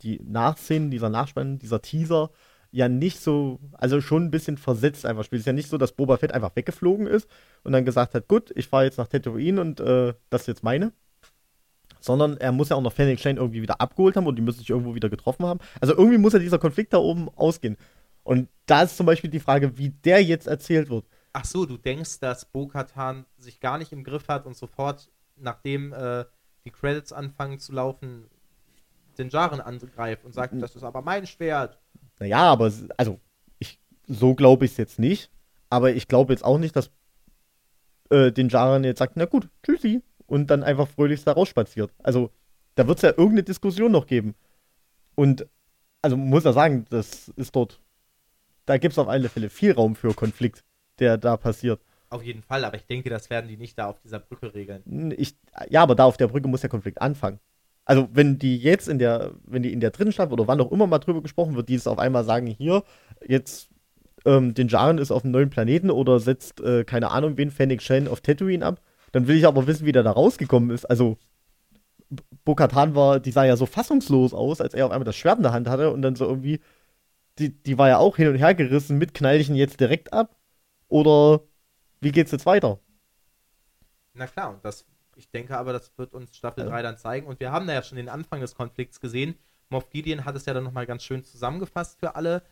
[0.02, 2.30] die Nachszenen, dieser Nachspann, dieser Teaser,
[2.74, 5.38] ja nicht so, also schon ein bisschen versetzt einfach spielt.
[5.38, 7.28] Es ist ja nicht so, dass Boba Fett einfach weggeflogen ist
[7.62, 10.64] und dann gesagt hat, gut, ich fahre jetzt nach Tatooine und äh, das ist jetzt
[10.64, 10.92] meine.
[12.00, 14.58] Sondern er muss ja auch noch Fennec Shane irgendwie wieder abgeholt haben und die müssen
[14.58, 15.60] sich irgendwo wieder getroffen haben.
[15.80, 17.76] Also irgendwie muss ja dieser Konflikt da oben ausgehen.
[18.24, 21.06] Und da ist zum Beispiel die Frage, wie der jetzt erzählt wird.
[21.32, 25.92] Ach so, du denkst, dass Bo-Katan sich gar nicht im Griff hat und sofort, nachdem
[25.92, 26.24] äh,
[26.64, 28.28] die Credits anfangen zu laufen,
[29.16, 31.78] den Jaren angreift und sagt, das ist aber mein Schwert.
[32.18, 33.20] Naja, aber also
[33.58, 35.30] ich, so glaube ich es jetzt nicht.
[35.70, 36.90] Aber ich glaube jetzt auch nicht, dass
[38.10, 40.02] äh, den Jaren jetzt sagt, na gut, tschüssi.
[40.26, 41.92] Und dann einfach fröhlich da rausspaziert.
[42.02, 42.30] Also
[42.76, 44.34] da wird es ja irgendeine Diskussion noch geben.
[45.14, 45.46] Und
[46.02, 47.80] also muss er sagen, das ist dort,
[48.66, 50.64] da gibt es auf alle Fälle viel Raum für Konflikt,
[50.98, 51.80] der da passiert.
[52.10, 55.14] Auf jeden Fall, aber ich denke, das werden die nicht da auf dieser Brücke regeln.
[55.16, 55.36] Ich,
[55.68, 57.40] ja, aber da auf der Brücke muss der Konflikt anfangen.
[57.84, 60.72] Also, wenn die jetzt in der, wenn die in der dritten Staffel oder wann auch
[60.72, 62.82] immer mal drüber gesprochen wird, die es auf einmal sagen, hier,
[63.26, 63.68] jetzt
[64.24, 67.82] ähm, den Jaren ist auf einem neuen Planeten oder setzt, äh, keine Ahnung, wen Fennec
[67.82, 68.80] Shen auf Tatooine ab,
[69.12, 70.86] dann will ich aber wissen, wie der da rausgekommen ist.
[70.86, 71.18] Also,
[72.44, 75.42] Bo-Katan war, die sah ja so fassungslos aus, als er auf einmal das Schwert in
[75.42, 76.60] der Hand hatte und dann so irgendwie,
[77.38, 80.12] die, die war ja auch hin und her gerissen, mit knall ich ihn jetzt direkt
[80.12, 80.36] ab?
[80.88, 81.42] Oder
[82.00, 82.78] wie geht's jetzt weiter?
[84.14, 84.86] Na klar, und das,
[85.16, 86.70] ich denke aber, das wird uns Staffel ja.
[86.70, 87.26] 3 dann zeigen.
[87.26, 89.36] Und wir haben da ja schon den Anfang des Konflikts gesehen.
[89.68, 92.42] Moff Gideon hat es ja dann nochmal ganz schön zusammengefasst für alle.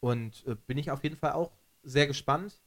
[0.00, 1.52] Und äh, bin ich auf jeden Fall auch
[1.82, 2.60] sehr gespannt.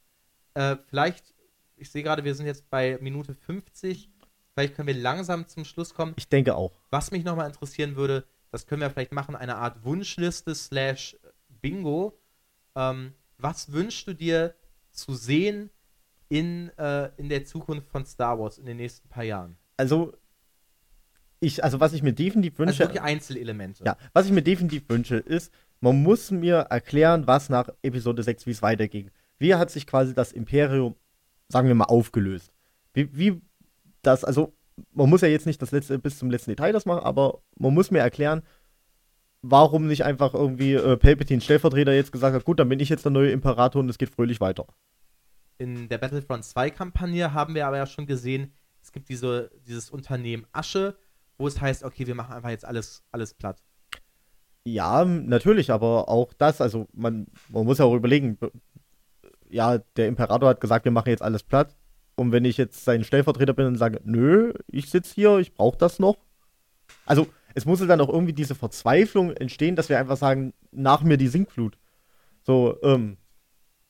[0.53, 1.33] Äh, vielleicht,
[1.75, 4.09] ich sehe gerade, wir sind jetzt bei Minute 50.
[4.53, 6.13] Vielleicht können wir langsam zum Schluss kommen.
[6.17, 6.73] Ich denke auch.
[6.89, 11.17] Was mich nochmal interessieren würde, das können wir vielleicht machen, eine Art Wunschliste slash
[11.61, 12.19] Bingo.
[12.75, 14.55] Ähm, was wünschst du dir
[14.91, 15.69] zu sehen
[16.29, 19.57] in, äh, in der Zukunft von Star Wars in den nächsten paar Jahren?
[19.77, 20.13] Also,
[21.39, 22.83] ich, also was ich mir definitiv also wünsche.
[22.83, 23.83] Also wirklich Einzelelemente.
[23.85, 28.45] Ja, was ich mir definitiv wünsche, ist, man muss mir erklären, was nach Episode 6,
[28.45, 29.11] wie es weiterging.
[29.37, 30.95] Wie hat sich quasi das Imperium,
[31.47, 32.51] sagen wir mal, aufgelöst?
[32.93, 33.41] Wie, wie
[34.01, 34.53] das, also,
[34.93, 37.73] man muss ja jetzt nicht das letzte, bis zum letzten Detail das machen, aber man
[37.73, 38.43] muss mir erklären,
[39.41, 43.05] warum nicht einfach irgendwie äh, Palpatine Stellvertreter jetzt gesagt hat, gut, dann bin ich jetzt
[43.05, 44.65] der neue Imperator und es geht fröhlich weiter.
[45.59, 49.89] In der Battlefront 2 Kampagne haben wir aber ja schon gesehen, es gibt diese, dieses
[49.89, 50.97] Unternehmen Asche,
[51.37, 53.61] wo es heißt, okay, wir machen einfach jetzt alles, alles platt.
[54.63, 58.37] Ja, natürlich, aber auch das, also man, man muss ja auch überlegen,
[59.49, 61.75] ja, der Imperator hat gesagt, wir machen jetzt alles platt.
[62.15, 65.77] Und wenn ich jetzt sein Stellvertreter bin und sage, nö, ich sitze hier, ich brauche
[65.77, 66.17] das noch.
[67.05, 71.17] Also, es muss dann auch irgendwie diese Verzweiflung entstehen, dass wir einfach sagen, nach mir
[71.17, 71.77] die Sinkflut.
[72.43, 73.17] So, ähm,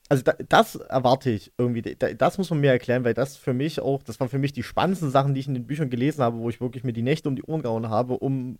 [0.09, 1.81] also da, das erwarte ich irgendwie.
[1.81, 4.53] Da, das muss man mir erklären, weil das für mich auch, das waren für mich
[4.53, 7.01] die spannendsten Sachen, die ich in den Büchern gelesen habe, wo ich wirklich mir die
[7.03, 8.59] Nächte um die Ohren gehauen habe, um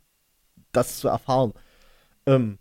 [0.72, 1.54] das zu erfahren.
[2.26, 2.60] Ähm,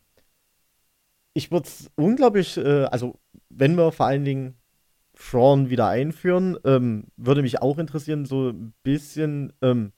[1.35, 3.19] ich würde es unglaublich, äh, also
[3.51, 4.59] wenn wir vor allen Dingen
[5.19, 6.57] Thrawn wieder einführen.
[6.65, 9.93] Ähm, würde mich auch interessieren, so ein bisschen ähm,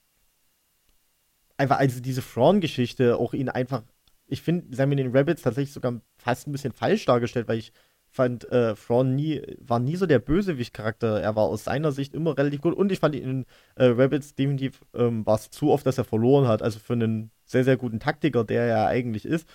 [1.56, 3.82] einfach also diese Thrawn-Geschichte, auch ihn einfach,
[4.26, 7.58] ich finde, sie haben in den Rabbits tatsächlich sogar fast ein bisschen falsch dargestellt, weil
[7.58, 7.72] ich
[8.10, 11.20] fand, äh, Thrawn nie, war nie so der Bösewicht-Charakter.
[11.20, 13.46] Er war aus seiner Sicht immer relativ gut und ich fand ihn in
[13.76, 16.62] äh, Rabbits definitiv, ähm, war es zu oft, dass er verloren hat.
[16.62, 19.48] Also für einen sehr, sehr guten Taktiker, der er eigentlich ist,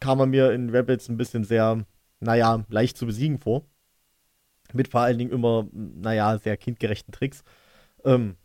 [0.00, 1.84] kam er mir in Rabbits ein bisschen sehr,
[2.20, 3.64] naja, leicht zu besiegen vor.
[4.72, 7.44] Mit vor allen Dingen immer, naja, sehr kindgerechten Tricks.
[8.04, 8.36] Ähm,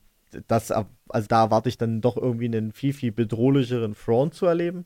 [0.47, 4.85] das, also da erwarte ich dann doch irgendwie einen viel, viel bedrohlicheren Front zu erleben.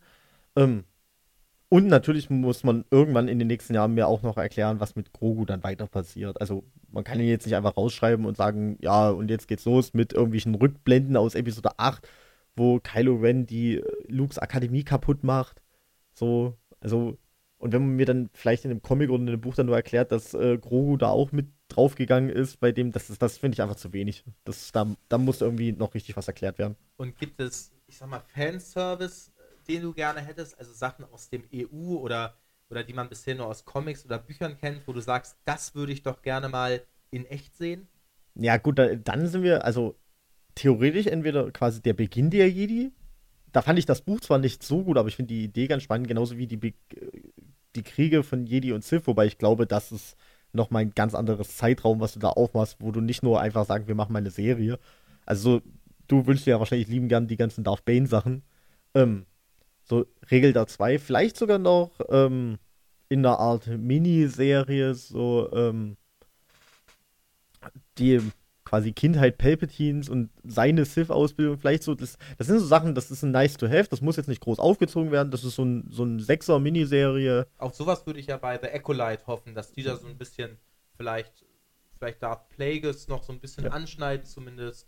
[0.56, 0.86] Ähm,
[1.70, 5.14] und natürlich muss man irgendwann in den nächsten Jahren mir auch noch erklären, was mit
[5.14, 6.40] Grogu dann weiter passiert.
[6.40, 9.94] Also man kann ihn jetzt nicht einfach rausschreiben und sagen, ja, und jetzt geht's los
[9.94, 12.08] mit irgendwelchen Rückblenden aus Episode 8,
[12.56, 15.62] wo Kylo Ren die äh, Lukes Akademie kaputt macht.
[16.14, 17.18] So, also
[17.58, 19.76] und wenn man mir dann vielleicht in einem Comic oder in einem Buch dann nur
[19.76, 23.62] erklärt, dass äh, Grogu da auch mit draufgegangen ist, bei dem, das, das finde ich
[23.62, 24.24] einfach zu wenig.
[24.44, 26.76] Das, da, da muss irgendwie noch richtig was erklärt werden.
[26.98, 29.32] Und gibt es, ich sag mal, Fanservice,
[29.68, 30.58] den du gerne hättest?
[30.58, 32.38] Also Sachen aus dem EU oder,
[32.70, 35.94] oder die man bisher nur aus Comics oder Büchern kennt, wo du sagst, das würde
[35.94, 37.88] ich doch gerne mal in echt sehen?
[38.36, 39.96] Ja, gut, da, dann sind wir, also
[40.56, 42.92] theoretisch entweder quasi der Beginn der Jedi.
[43.52, 45.84] Da fand ich das Buch zwar nicht so gut, aber ich finde die Idee ganz
[45.84, 46.74] spannend, genauso wie die Be
[47.76, 50.16] die Kriege von Jedi und Sith, wobei ich glaube, das ist
[50.54, 53.88] nochmal ein ganz anderes Zeitraum, was du da aufmachst, wo du nicht nur einfach sagst,
[53.88, 54.80] wir machen mal eine Serie.
[55.26, 55.62] Also,
[56.08, 58.44] du wünschst dir ja wahrscheinlich lieben gern die ganzen Darth Bane-Sachen.
[58.94, 59.26] Ähm,
[59.86, 62.58] so Regel da 2, vielleicht sogar noch ähm,
[63.08, 65.96] in einer Art Miniserie, so ähm,
[67.98, 68.20] die
[68.66, 73.22] quasi Kindheit Palpatines und seine Sith-Ausbildung, vielleicht so, das, das sind so Sachen, das ist
[73.22, 75.88] ein nice to have, das muss jetzt nicht groß aufgezogen werden, das ist so ein,
[75.92, 77.46] so ein Sechser-Miniserie.
[77.60, 80.58] Auch sowas würde ich ja bei The Acolyte hoffen, dass die da so ein bisschen
[80.98, 81.46] vielleicht,
[82.00, 83.72] vielleicht Darth Plagueis noch so ein bisschen ja.
[83.72, 84.88] anschneiden zumindest.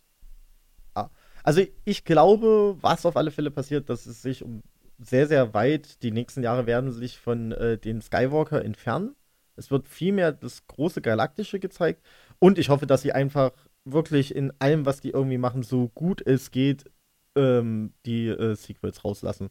[0.96, 1.10] Ah.
[1.44, 4.64] Also ich glaube, was auf alle Fälle passiert, dass es sich um
[5.00, 9.16] sehr, sehr weit, die nächsten Jahre werden sich von äh, den Skywalker entfernen.
[9.56, 12.04] Es wird viel mehr das große Galaktische gezeigt.
[12.40, 13.52] Und ich hoffe, dass sie einfach
[13.86, 16.86] wirklich in allem, was die irgendwie machen, so gut es geht,
[17.36, 19.50] ähm, die äh, Sequels rauslassen.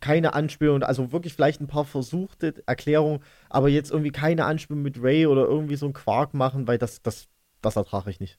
[0.00, 5.02] Keine Anspielung, also wirklich vielleicht ein paar versuchte Erklärungen, aber jetzt irgendwie keine Anspielung mit
[5.02, 7.28] Ray oder irgendwie so ein Quark machen, weil das, das,
[7.62, 8.38] das ertrage ich nicht.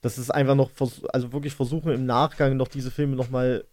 [0.00, 0.70] Das ist einfach noch,
[1.12, 3.64] also wirklich versuchen im Nachgang noch diese Filme nochmal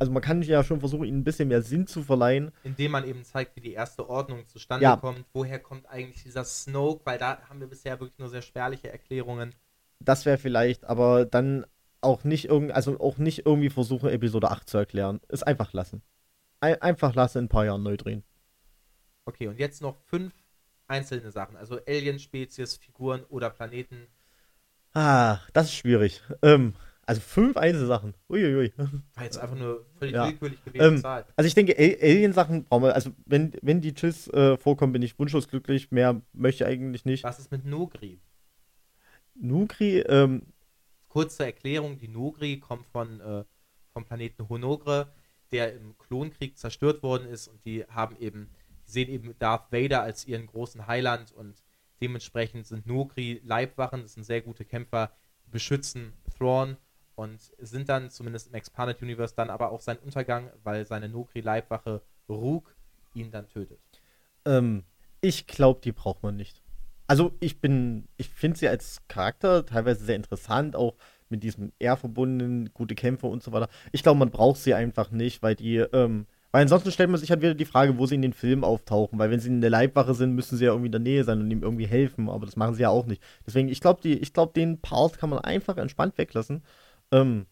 [0.00, 2.52] also man kann ja schon versuchen, ihnen ein bisschen mehr Sinn zu verleihen.
[2.64, 4.96] Indem man eben zeigt, wie die erste Ordnung zustande ja.
[4.96, 8.90] kommt, woher kommt eigentlich dieser Snoke, weil da haben wir bisher wirklich nur sehr spärliche
[8.90, 9.54] Erklärungen.
[10.00, 11.66] Das wäre vielleicht, aber dann
[12.00, 15.20] auch nicht irgend, also auch nicht irgendwie versuchen, Episode 8 zu erklären.
[15.28, 16.00] Ist einfach lassen.
[16.60, 18.24] Ein, einfach lassen, in ein paar Jahren neu drehen.
[19.26, 20.32] Okay, und jetzt noch fünf
[20.86, 21.58] einzelne Sachen.
[21.58, 24.06] Also Alien-Spezies, Figuren oder Planeten.
[24.94, 26.22] Ah, das ist schwierig.
[26.40, 26.74] Ähm,
[27.10, 28.14] also fünf Einzelsachen.
[28.28, 28.72] Uiuiui.
[28.76, 30.26] War jetzt einfach nur völlig Ja.
[30.28, 31.26] willkürlich gewählte Ähm, Zahl.
[31.34, 35.18] Also ich denke, Alien-Sachen brauchen wir, also wenn, wenn die Chiss äh, vorkommen, bin ich
[35.18, 35.90] wunschlos glücklich.
[35.90, 37.24] Mehr möchte ich eigentlich nicht.
[37.24, 38.20] Was ist mit Nogri?
[39.34, 40.42] Nugri, ähm,
[41.08, 43.44] Kurze Erklärung, die Nogri kommt von, äh,
[43.92, 45.12] vom Planeten Honogre,
[45.50, 48.50] der im Klonkrieg zerstört worden ist und die haben eben,
[48.86, 51.64] die sehen eben Darth Vader als ihren großen Heiland und
[52.00, 55.10] dementsprechend sind Nogri Leibwachen, das sind sehr gute Kämpfer,
[55.46, 56.76] die beschützen Thrawn
[57.20, 61.40] und sind dann zumindest im Expanded Universe dann aber auch sein Untergang, weil seine Nogri
[61.42, 62.00] Leibwache
[62.30, 62.74] Rook
[63.14, 63.78] ihn dann tötet.
[64.46, 64.84] ähm,
[65.20, 66.62] ich glaube, die braucht man nicht.
[67.06, 70.94] Also ich bin, ich finde sie als Charakter teilweise sehr interessant, auch
[71.28, 73.68] mit diesem eher verbundenen, gute Kämpfe und so weiter.
[73.92, 77.30] Ich glaube, man braucht sie einfach nicht, weil die, ähm, weil ansonsten stellt man sich
[77.30, 79.70] halt wieder die Frage, wo sie in den Filmen auftauchen, weil wenn sie in der
[79.70, 82.46] Leibwache sind, müssen sie ja irgendwie in der Nähe sein und ihm irgendwie helfen, aber
[82.46, 83.22] das machen sie ja auch nicht.
[83.46, 86.62] Deswegen, ich glaube, ich glaube, den Part kann man einfach entspannt weglassen.
[87.12, 87.46] Ähm,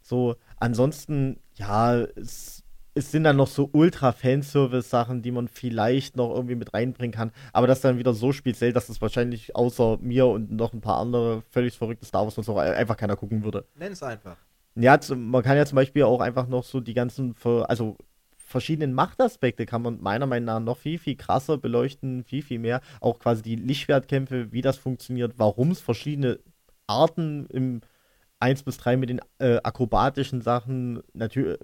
[0.00, 2.64] so, ansonsten, ja, es,
[2.94, 7.32] es sind dann noch so Ultra-Fanservice-Sachen, die man vielleicht noch irgendwie mit reinbringen kann.
[7.52, 10.80] Aber das ist dann wieder so speziell, dass das wahrscheinlich außer mir und noch ein
[10.80, 13.66] paar andere völlig verrückte Star Wars und so einfach keiner gucken würde.
[13.76, 14.36] Nenn es einfach.
[14.74, 17.96] Ja, man kann ja zum Beispiel auch einfach noch so die ganzen, also
[18.36, 22.80] verschiedenen Machtaspekte kann man meiner Meinung nach noch viel, viel krasser beleuchten, viel, viel mehr.
[23.00, 26.40] Auch quasi die Lichtschwertkämpfe, wie das funktioniert, warum es verschiedene
[26.88, 27.80] Arten im
[28.40, 31.58] 1 bis 3 mit den äh, akrobatischen Sachen, natürlich,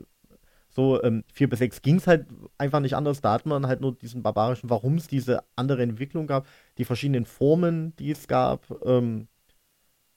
[0.77, 2.27] so ähm, 4 bis 6 ging es halt
[2.59, 3.23] einfach nicht anders.
[3.23, 6.47] Da hat man halt nur diesen barbarischen, warum es diese andere Entwicklung gab,
[6.77, 8.67] die verschiedenen Formen, die es gab.
[8.85, 9.27] Ähm,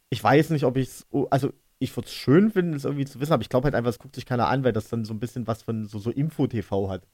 [0.09, 3.21] ich weiß nicht, ob ich es, also ich würde es schön finden, es irgendwie zu
[3.21, 5.13] wissen, aber ich glaube halt einfach, es guckt sich keiner an, weil das dann so
[5.13, 7.07] ein bisschen was von so, so Info-TV hat.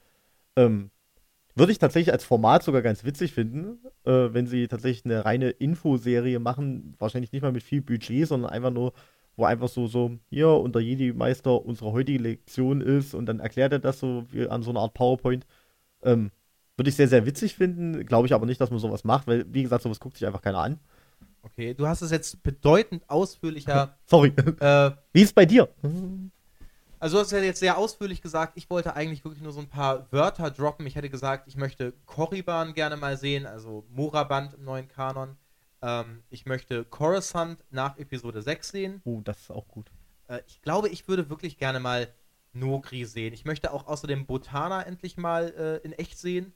[0.55, 0.89] Ähm,
[1.55, 5.51] würde ich tatsächlich als Format sogar ganz witzig finden, äh, wenn sie tatsächlich eine reine
[5.51, 8.93] Infoserie machen, wahrscheinlich nicht mal mit viel Budget, sondern einfach nur,
[9.35, 13.79] wo einfach so, so, hier, unter Jedi-Meister unsere heutige Lektion ist und dann erklärt er
[13.79, 15.45] das so wie an so einer Art PowerPoint.
[16.03, 16.31] Ähm,
[16.77, 19.45] würde ich sehr, sehr witzig finden, glaube ich aber nicht, dass man sowas macht, weil,
[19.53, 20.79] wie gesagt, sowas guckt sich einfach keiner an.
[21.41, 23.97] Okay, du hast es jetzt bedeutend ausführlicher.
[24.05, 24.29] Sorry.
[24.59, 25.69] äh, Wie ist es bei dir?
[26.99, 29.69] also du hast ja jetzt sehr ausführlich gesagt, ich wollte eigentlich wirklich nur so ein
[29.69, 30.87] paar Wörter droppen.
[30.87, 35.37] Ich hätte gesagt, ich möchte Korriban gerne mal sehen, also Moraband im neuen Kanon.
[35.85, 39.01] Ähm, ich möchte Coruscant nach Episode 6 sehen.
[39.05, 39.91] Oh, das ist auch gut.
[40.27, 42.11] Äh, ich glaube, ich würde wirklich gerne mal
[42.53, 43.33] Nogri sehen.
[43.33, 46.53] Ich möchte auch außerdem Botana endlich mal äh, in echt sehen.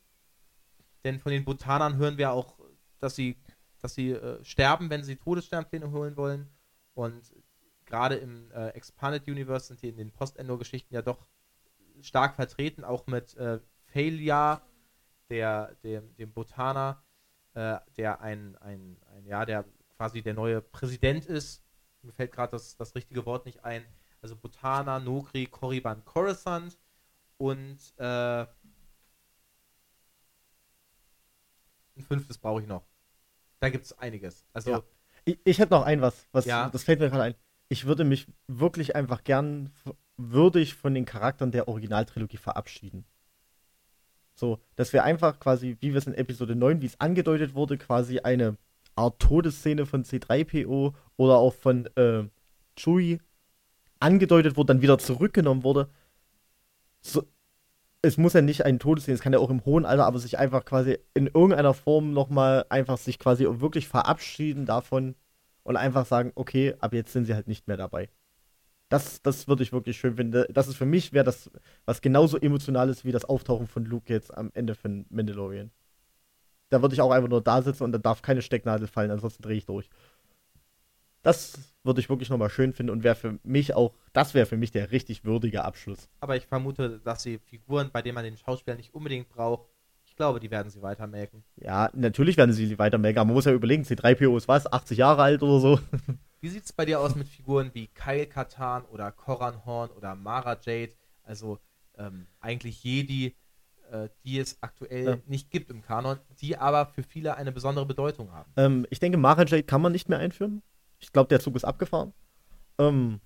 [1.03, 2.57] Denn von den Botanern hören wir auch,
[2.99, 3.38] dass sie,
[3.82, 6.49] dass sie äh, sterben, wenn sie Todessternpläne holen wollen.
[6.95, 7.21] Und
[7.86, 11.27] gerade im äh, Expanded Universe sind die in den Post-Endor-Geschichten ja doch
[12.01, 14.61] stark vertreten, auch mit äh, Failure,
[15.30, 17.03] der, dem, dem Botaner,
[17.60, 19.66] äh, der ein, ein, ein, ja, der
[19.97, 21.62] quasi der neue Präsident ist.
[22.01, 23.86] Mir fällt gerade das, das richtige Wort nicht ein.
[24.22, 26.78] Also Botana, Nogri, Korriban, Coruscant
[27.38, 28.47] und äh, ein
[32.07, 32.86] fünftes brauche ich noch.
[33.60, 34.45] Da gibt es einiges.
[34.53, 34.84] Also Ja.
[35.26, 36.70] Ich, ich hätte noch ein was, was Ja.
[36.70, 37.36] das fällt mir gerade ein.
[37.68, 39.74] Ich würde mich wirklich einfach gern
[40.16, 43.05] würdig von den Charakteren der Originaltrilogie verabschieden.
[44.39, 47.77] So, dass wir einfach quasi, wie wir es in Episode 9, wie es angedeutet wurde,
[47.77, 48.55] quasi eine
[48.95, 52.23] Art Todesszene von C3PO oder auch von äh,
[52.77, 53.19] Chewie
[53.99, 55.89] angedeutet wurde, dann wieder zurückgenommen wurde.
[57.01, 57.23] So,
[58.01, 60.39] es muss ja nicht ein Todesszene, es kann ja auch im hohen Alter, aber sich
[60.39, 65.15] einfach quasi in irgendeiner Form nochmal einfach sich quasi wirklich verabschieden davon
[65.63, 68.07] und einfach sagen, okay, ab jetzt sind sie halt nicht mehr dabei.
[68.89, 70.45] Das, das würde ich wirklich schön finden.
[70.51, 71.51] Das ist für mich, wäre das
[71.85, 75.71] was genauso emotional ist wie das Auftauchen von Luke jetzt am Ende von Mandalorian.
[76.69, 79.43] Da würde ich auch einfach nur da sitzen und da darf keine Stecknadel fallen, ansonsten
[79.43, 79.89] drehe ich durch.
[81.21, 84.57] Das würde ich wirklich nochmal schön finden und wäre für mich auch, das wäre für
[84.57, 86.09] mich der richtig würdige Abschluss.
[86.19, 89.67] aber ich vermute, dass sie Figuren, bei denen man den Schauspieler nicht unbedingt braucht,
[90.05, 91.43] ich glaube, die werden sie weitermelken.
[91.57, 93.23] Ja, natürlich werden sie weiter mega.
[93.23, 95.79] Man muss ja überlegen, C3PO ist was, 80 Jahre alt oder so.
[96.41, 100.15] Wie sieht es bei dir aus mit Figuren wie Kyle Katan oder Koran Horn oder
[100.15, 100.93] Mara Jade?
[101.23, 101.59] Also
[101.97, 103.35] ähm, eigentlich Jedi,
[103.91, 105.17] äh, die es aktuell Ja.
[105.25, 108.51] nicht gibt im Kanon, die aber für viele eine besondere Bedeutung haben.
[108.55, 110.61] Ähm, ich denke, Mara Jade kann man nicht mehr einführen.
[110.99, 112.13] Ich glaube, der Zug ist abgefahren.
[112.77, 113.19] Ähm,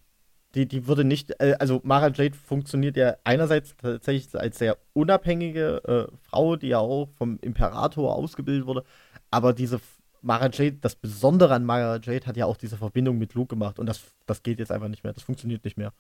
[0.56, 6.10] die, die würde nicht, äh, also Mara Jade funktioniert ja einerseits tatsächlich als sehr unabhängige
[6.12, 8.84] äh, Frau, die ja auch vom Imperator ausgebildet wurde,
[9.30, 9.80] aber diese
[10.24, 13.78] Mara Jade, das Besondere an Mara Jade hat ja auch diese Verbindung mit Luke gemacht
[13.78, 15.14] und das, das geht jetzt einfach nicht mehr.
[15.14, 15.94] Das funktioniert nicht mehr.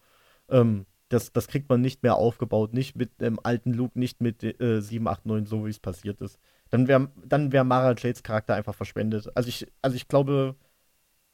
[0.49, 4.43] Ähm, das, das kriegt man nicht mehr aufgebaut, nicht mit dem alten Luke, nicht mit
[4.43, 6.39] äh, 7, 8, 9, so wie es passiert ist.
[6.69, 9.29] Dann wäre dann wär Mara Jades Charakter einfach verschwendet.
[9.35, 10.55] Also ich, also ich glaube,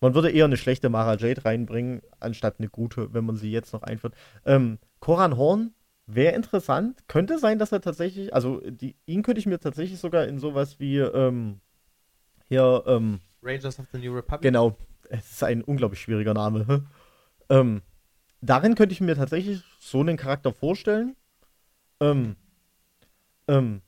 [0.02, 3.74] man würde eher eine schlechte Mara Jade reinbringen, anstatt eine gute, wenn man sie jetzt
[3.74, 4.16] noch einführt.
[4.46, 5.74] Ähm, Koran Horn
[6.08, 7.08] wäre interessant.
[7.08, 10.80] Könnte sein, dass er tatsächlich, also die, ihn könnte ich mir tatsächlich sogar in sowas
[10.80, 11.62] wie ähm,
[12.50, 14.41] hier, ähm, Rangers of the New Republic.
[14.41, 14.76] Genau,
[15.10, 16.86] es ist ein unglaublich schwieriger Name.
[17.50, 17.82] ähm,
[18.41, 21.16] darin könnte ich mir tatsächlich so einen Charakter vorstellen.
[22.02, 22.36] Ähm,
[23.47, 23.82] ähm,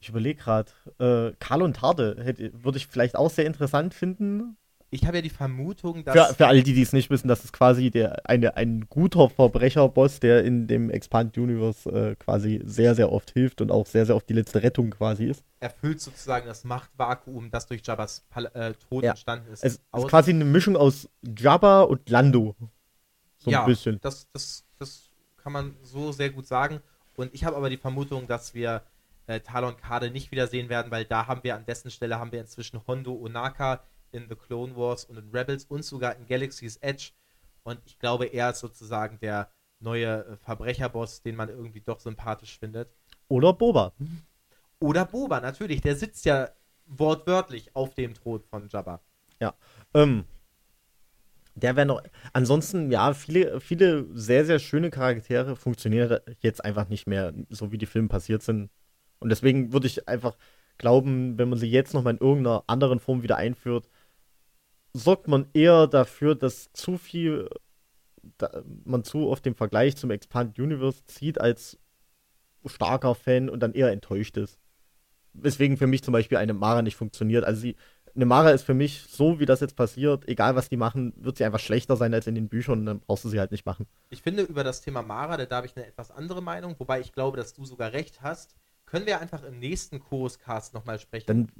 [0.00, 4.56] ich überlege gerade, äh, Karl und Tarde würde ich vielleicht auch sehr interessant finden.
[4.90, 6.14] Ich habe ja die Vermutung, dass.
[6.14, 10.20] Für, für alle, die es nicht wissen, das ist quasi der, eine, ein guter Verbrecherboss,
[10.20, 14.16] der in dem Expand Universe äh, quasi sehr, sehr oft hilft und auch sehr, sehr
[14.16, 15.44] oft die letzte Rettung quasi ist.
[15.60, 18.24] Erfüllt sozusagen das Machtvakuum, das durch Jabbas
[18.54, 19.10] äh, Tod ja.
[19.10, 19.62] entstanden ist.
[19.62, 22.56] Es ist quasi eine Mischung aus Jabba und Lando.
[23.36, 24.00] So ja, ein bisschen.
[24.00, 26.80] Das, das, das kann man so sehr gut sagen.
[27.14, 28.82] Und ich habe aber die Vermutung, dass wir
[29.26, 32.40] äh, Talon Kade nicht wiedersehen werden, weil da haben wir an dessen Stelle haben wir
[32.40, 33.80] inzwischen Hondo Onaka
[34.12, 37.10] in The Clone Wars und in Rebels und sogar in Galaxy's Edge.
[37.62, 39.50] Und ich glaube, er ist sozusagen der
[39.80, 42.94] neue äh, Verbrecherboss, den man irgendwie doch sympathisch findet.
[43.28, 43.92] Oder Boba.
[44.80, 45.80] Oder Boba, natürlich.
[45.80, 46.50] Der sitzt ja
[46.86, 49.00] wortwörtlich auf dem Thron von Jabba.
[49.40, 49.54] Ja.
[49.94, 50.24] Ähm,
[51.54, 52.02] der wäre noch.
[52.32, 57.78] Ansonsten, ja, viele, viele sehr, sehr schöne Charaktere funktionieren jetzt einfach nicht mehr, so wie
[57.78, 58.70] die Filme passiert sind.
[59.18, 60.36] Und deswegen würde ich einfach
[60.78, 63.88] glauben, wenn man sie jetzt nochmal in irgendeiner anderen Form wieder einführt,
[64.98, 67.48] sorgt man eher dafür, dass zu viel,
[68.38, 71.78] da, man zu oft den Vergleich zum Expand Universe zieht als
[72.66, 74.58] starker Fan und dann eher enttäuscht ist.
[75.32, 77.44] Weswegen für mich zum Beispiel eine Mara nicht funktioniert.
[77.44, 77.76] Also sie,
[78.14, 81.38] eine Mara ist für mich, so wie das jetzt passiert, egal was die machen, wird
[81.38, 83.64] sie einfach schlechter sein als in den Büchern und dann brauchst du sie halt nicht
[83.64, 83.86] machen.
[84.10, 87.12] Ich finde über das Thema Mara, da habe ich eine etwas andere Meinung, wobei ich
[87.12, 88.56] glaube, dass du sogar recht hast
[88.88, 91.26] können wir einfach im nächsten Choruscast nochmal sprechen.
[91.26, 91.52] Dann,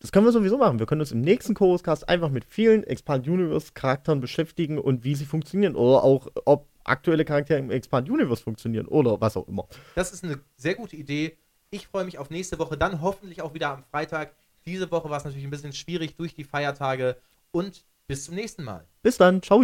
[0.00, 0.78] das können wir sowieso machen.
[0.78, 5.14] Wir können uns im nächsten Choruscast einfach mit vielen Expand Universe Charakteren beschäftigen und wie
[5.14, 5.76] sie funktionieren.
[5.76, 9.68] Oder auch, ob aktuelle Charaktere im Expand Universe funktionieren oder was auch immer.
[9.94, 11.36] Das ist eine sehr gute Idee.
[11.70, 14.34] Ich freue mich auf nächste Woche, dann hoffentlich auch wieder am Freitag.
[14.66, 17.16] Diese Woche war es natürlich ein bisschen schwierig durch die Feiertage
[17.52, 18.86] und bis zum nächsten Mal.
[19.02, 19.62] Bis dann, ciao.